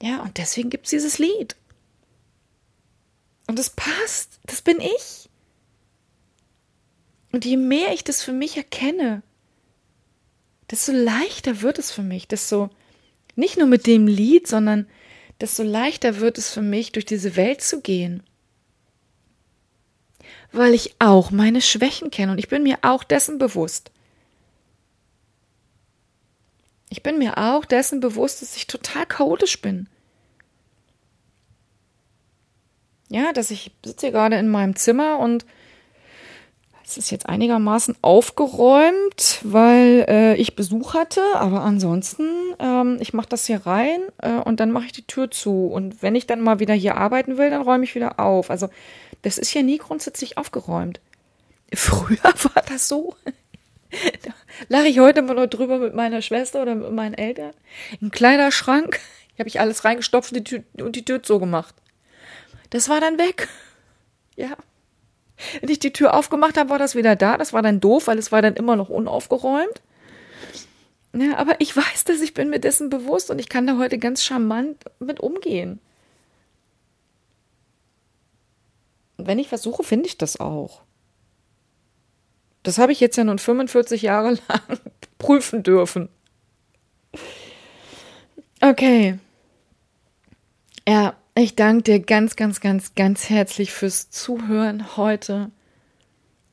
Ja, 0.04 0.22
und 0.22 0.38
deswegen 0.38 0.70
gibt 0.70 0.84
es 0.86 0.90
dieses 0.90 1.18
Lied. 1.18 1.56
Und 3.48 3.58
es 3.58 3.70
passt. 3.70 4.38
Das 4.46 4.62
bin 4.62 4.82
ich. 4.82 5.30
Und 7.32 7.46
je 7.46 7.56
mehr 7.56 7.94
ich 7.94 8.04
das 8.04 8.22
für 8.22 8.34
mich 8.34 8.58
erkenne, 8.58 9.24
desto 10.70 10.92
leichter 10.92 11.62
wird 11.62 11.80
es 11.80 11.90
für 11.90 12.02
mich, 12.02 12.28
desto 12.28 12.70
nicht 13.36 13.58
nur 13.58 13.68
mit 13.68 13.88
dem 13.88 14.06
Lied, 14.06 14.46
sondern 14.46 14.90
desto 15.40 15.64
leichter 15.64 16.20
wird 16.20 16.38
es 16.38 16.50
für 16.50 16.62
mich, 16.62 16.92
durch 16.92 17.06
diese 17.06 17.38
Welt 17.38 17.62
zu 17.62 17.80
gehen. 17.80 18.24
Weil 20.52 20.74
ich 20.74 20.96
auch 21.00 21.32
meine 21.32 21.62
Schwächen 21.62 22.12
kenne 22.12 22.34
und 22.34 22.40
ich 22.40 22.50
bin 22.50 22.64
mir 22.64 22.80
auch 22.82 23.06
dessen 23.06 23.38
bewusst. 23.38 23.90
Ich 26.90 27.04
bin 27.04 27.18
mir 27.18 27.38
auch 27.38 27.64
dessen 27.64 28.02
bewusst, 28.02 28.42
dass 28.42 28.58
ich 28.58 28.68
total 28.68 29.06
chaotisch 29.06 29.62
bin. 29.62 29.88
Ja, 33.14 33.32
dass 33.32 33.52
ich 33.52 33.70
sitze 33.86 34.08
hier 34.08 34.12
gerade 34.12 34.38
in 34.38 34.50
meinem 34.50 34.76
Zimmer 34.76 35.20
und 35.20 35.46
es 36.84 36.98
ist 36.98 37.12
jetzt 37.12 37.30
einigermaßen 37.30 37.96
aufgeräumt, 38.02 39.40
weil 39.44 40.06
äh, 40.10 40.36
ich 40.36 40.56
Besuch 40.56 40.96
hatte, 40.96 41.22
aber 41.36 41.62
ansonsten, 41.62 42.26
ähm, 42.58 42.98
ich 43.00 43.14
mache 43.14 43.30
das 43.30 43.46
hier 43.46 43.68
rein 43.68 44.02
äh, 44.18 44.32
und 44.32 44.60
dann 44.60 44.72
mache 44.72 44.86
ich 44.86 44.94
die 44.94 45.06
Tür 45.06 45.30
zu. 45.30 45.68
Und 45.68 46.02
wenn 46.02 46.16
ich 46.16 46.26
dann 46.26 46.42
mal 46.42 46.60
wieder 46.60 46.74
hier 46.74 46.98
arbeiten 46.98 47.38
will, 47.38 47.52
dann 47.52 47.62
räume 47.62 47.84
ich 47.84 47.94
wieder 47.94 48.20
auf. 48.20 48.50
Also 48.50 48.70
das 49.22 49.38
ist 49.38 49.50
hier 49.50 49.62
nie 49.62 49.78
grundsätzlich 49.78 50.40
aufgeräumt. 50.40 51.00
Früher 51.72 52.18
war 52.24 52.64
das 52.68 52.88
so. 52.88 53.16
da 54.24 54.32
lache 54.70 54.88
ich 54.88 54.98
heute 54.98 55.22
mal 55.22 55.36
noch 55.36 55.46
drüber 55.46 55.78
mit 55.78 55.94
meiner 55.94 56.24
Schwester 56.24 56.64
oder 56.64 56.74
mit 56.74 56.92
meinen 56.92 57.14
Eltern. 57.14 57.54
Im 58.02 58.10
Kleiderschrank 58.10 59.00
habe 59.38 59.50
ich 59.50 59.60
alles 59.60 59.86
reingestopft 59.86 60.32
und 60.32 60.38
die 60.40 60.44
Tür, 60.44 60.64
und 60.84 60.96
die 60.96 61.06
Tür 61.06 61.22
zugemacht. 61.22 61.76
Das 62.74 62.90
war 62.90 63.00
dann 63.00 63.18
weg. 63.18 63.48
Ja. 64.36 64.58
Wenn 65.62 65.70
ich 65.70 65.78
die 65.78 65.94
Tür 65.94 66.16
aufgemacht 66.16 66.58
habe, 66.58 66.72
war 66.72 66.80
das 66.80 66.96
wieder 66.96 67.16
da. 67.16 67.38
Das 67.38 67.54
war 67.54 67.62
dann 67.62 67.80
doof, 67.80 68.08
weil 68.08 68.18
es 68.18 68.32
war 68.32 68.42
dann 68.42 68.56
immer 68.56 68.76
noch 68.76 68.90
unaufgeräumt. 68.90 69.84
Ja, 71.16 71.38
aber 71.38 71.62
ich 71.62 71.78
weiß, 71.78 72.04
dass 72.06 72.20
ich 72.20 72.34
bin 72.34 72.50
mir 72.50 72.60
dessen 72.60 72.90
bewusst 72.90 73.30
und 73.30 73.38
ich 73.38 73.48
kann 73.48 73.68
da 73.68 73.78
heute 73.78 74.00
ganz 74.00 74.24
charmant 74.24 74.86
mit 74.98 75.20
umgehen. 75.20 75.80
Und 79.18 79.28
wenn 79.28 79.38
ich 79.38 79.50
versuche, 79.50 79.84
finde 79.84 80.08
ich 80.08 80.18
das 80.18 80.40
auch. 80.40 80.82
Das 82.64 82.80
habe 82.80 82.92
ich 82.92 83.00
jetzt 83.00 83.18
ja 83.18 83.24
nun 83.24 83.38
45 83.38 84.02
Jahre 84.02 84.30
lang 84.48 84.80
prüfen 85.20 85.62
dürfen. 85.62 86.10
Okay. 88.62 89.20
Ja, 90.88 91.16
ich 91.36 91.56
danke 91.56 91.84
dir 91.84 92.00
ganz, 92.00 92.36
ganz, 92.36 92.60
ganz, 92.60 92.96
ganz 92.96 93.30
herzlich 93.30 93.72
fürs 93.72 94.10
Zuhören 94.10 94.96
heute. 94.98 95.52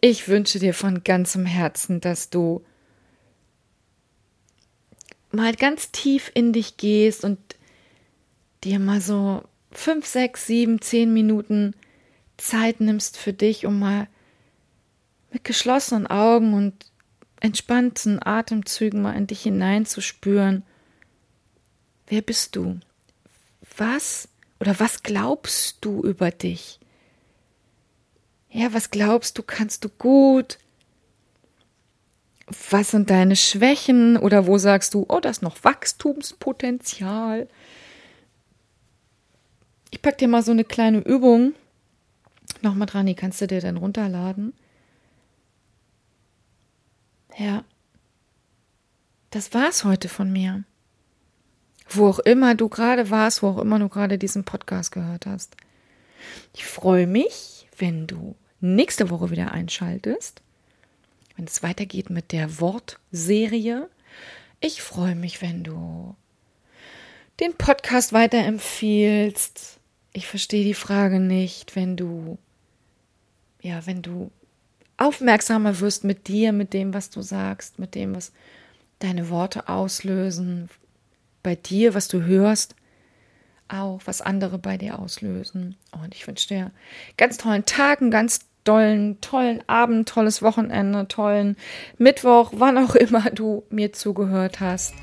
Ich 0.00 0.28
wünsche 0.28 0.58
dir 0.58 0.72
von 0.72 1.04
ganzem 1.04 1.44
Herzen, 1.44 2.00
dass 2.00 2.30
du 2.30 2.64
mal 5.30 5.54
ganz 5.54 5.90
tief 5.90 6.30
in 6.34 6.52
dich 6.52 6.78
gehst 6.78 7.24
und 7.24 7.38
dir 8.64 8.78
mal 8.78 9.00
so 9.00 9.42
fünf, 9.70 10.06
sechs, 10.06 10.46
sieben, 10.46 10.80
zehn 10.80 11.12
Minuten 11.12 11.74
Zeit 12.38 12.80
nimmst 12.80 13.18
für 13.18 13.34
dich, 13.34 13.66
um 13.66 13.78
mal 13.78 14.08
mit 15.30 15.44
geschlossenen 15.44 16.06
Augen 16.06 16.54
und 16.54 16.74
entspannten 17.40 18.20
Atemzügen 18.22 19.02
mal 19.02 19.16
in 19.16 19.26
dich 19.26 19.42
hineinzuspüren. 19.42 20.62
Wer 22.06 22.22
bist 22.22 22.56
du? 22.56 22.80
Was 23.76 24.29
oder 24.60 24.78
was 24.78 25.02
glaubst 25.02 25.78
du 25.80 26.02
über 26.02 26.30
dich? 26.30 26.78
Ja, 28.50 28.72
was 28.72 28.90
glaubst 28.90 29.38
du, 29.38 29.42
kannst 29.42 29.84
du 29.84 29.88
gut? 29.88 30.58
Was 32.70 32.90
sind 32.90 33.10
deine 33.10 33.36
Schwächen 33.36 34.16
oder 34.16 34.46
wo 34.46 34.58
sagst 34.58 34.94
du, 34.94 35.06
oh, 35.08 35.20
da 35.20 35.30
ist 35.30 35.42
noch 35.42 35.62
Wachstumspotenzial? 35.62 37.48
Ich 39.90 40.02
pack 40.02 40.18
dir 40.18 40.28
mal 40.28 40.42
so 40.42 40.52
eine 40.52 40.64
kleine 40.64 40.98
Übung 40.98 41.54
nochmal 42.62 42.86
dran, 42.86 43.06
die 43.06 43.14
kannst 43.14 43.40
du 43.40 43.46
dir 43.46 43.60
dann 43.60 43.76
runterladen. 43.76 44.52
Ja. 47.36 47.64
Das 49.30 49.54
war's 49.54 49.84
heute 49.84 50.08
von 50.08 50.32
mir. 50.32 50.64
Wo 51.92 52.08
auch 52.08 52.20
immer 52.20 52.54
du 52.54 52.68
gerade 52.68 53.10
warst, 53.10 53.42
wo 53.42 53.48
auch 53.48 53.58
immer 53.58 53.78
du 53.78 53.88
gerade 53.88 54.16
diesen 54.16 54.44
Podcast 54.44 54.92
gehört 54.92 55.26
hast. 55.26 55.56
Ich 56.54 56.64
freue 56.64 57.06
mich, 57.06 57.66
wenn 57.76 58.06
du 58.06 58.36
nächste 58.60 59.10
Woche 59.10 59.30
wieder 59.30 59.52
einschaltest, 59.52 60.40
wenn 61.36 61.46
es 61.46 61.62
weitergeht 61.62 62.08
mit 62.08 62.32
der 62.32 62.60
Wortserie. 62.60 63.88
Ich 64.60 64.82
freue 64.82 65.16
mich, 65.16 65.42
wenn 65.42 65.64
du 65.64 66.14
den 67.40 67.54
Podcast 67.54 68.12
weiterempfiehlst. 68.12 69.78
Ich 70.12 70.26
verstehe 70.26 70.64
die 70.64 70.74
Frage 70.74 71.18
nicht, 71.18 71.74
wenn 71.74 71.96
du, 71.96 72.38
ja, 73.62 73.84
wenn 73.86 74.02
du 74.02 74.30
aufmerksamer 74.96 75.80
wirst 75.80 76.04
mit 76.04 76.28
dir, 76.28 76.52
mit 76.52 76.72
dem, 76.72 76.92
was 76.94 77.10
du 77.10 77.22
sagst, 77.22 77.78
mit 77.78 77.94
dem, 77.94 78.14
was 78.14 78.32
deine 78.98 79.30
Worte 79.30 79.68
auslösen, 79.68 80.68
bei 81.42 81.54
dir, 81.54 81.94
was 81.94 82.08
du 82.08 82.22
hörst, 82.22 82.74
auch 83.68 84.00
was 84.04 84.20
andere 84.20 84.58
bei 84.58 84.76
dir 84.76 84.98
auslösen. 84.98 85.76
Und 85.92 86.14
ich 86.14 86.26
wünsche 86.26 86.48
dir 86.48 86.70
ganz 87.16 87.38
tollen 87.38 87.64
Tag, 87.64 88.00
einen 88.00 88.10
ganz 88.10 88.40
tollen, 88.64 89.20
tollen 89.20 89.62
Abend, 89.68 90.08
tolles 90.08 90.42
Wochenende, 90.42 91.08
tollen 91.08 91.56
Mittwoch, 91.98 92.52
wann 92.54 92.78
auch 92.78 92.94
immer 92.94 93.30
du 93.30 93.64
mir 93.70 93.92
zugehört 93.92 94.60
hast. 94.60 94.94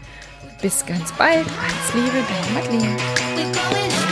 Bis 0.61 0.85
ganz 0.85 1.11
bald. 1.13 1.45
Alles 1.45 1.93
Liebe, 1.93 2.23
deine 2.27 2.53
Madeline. 2.53 4.06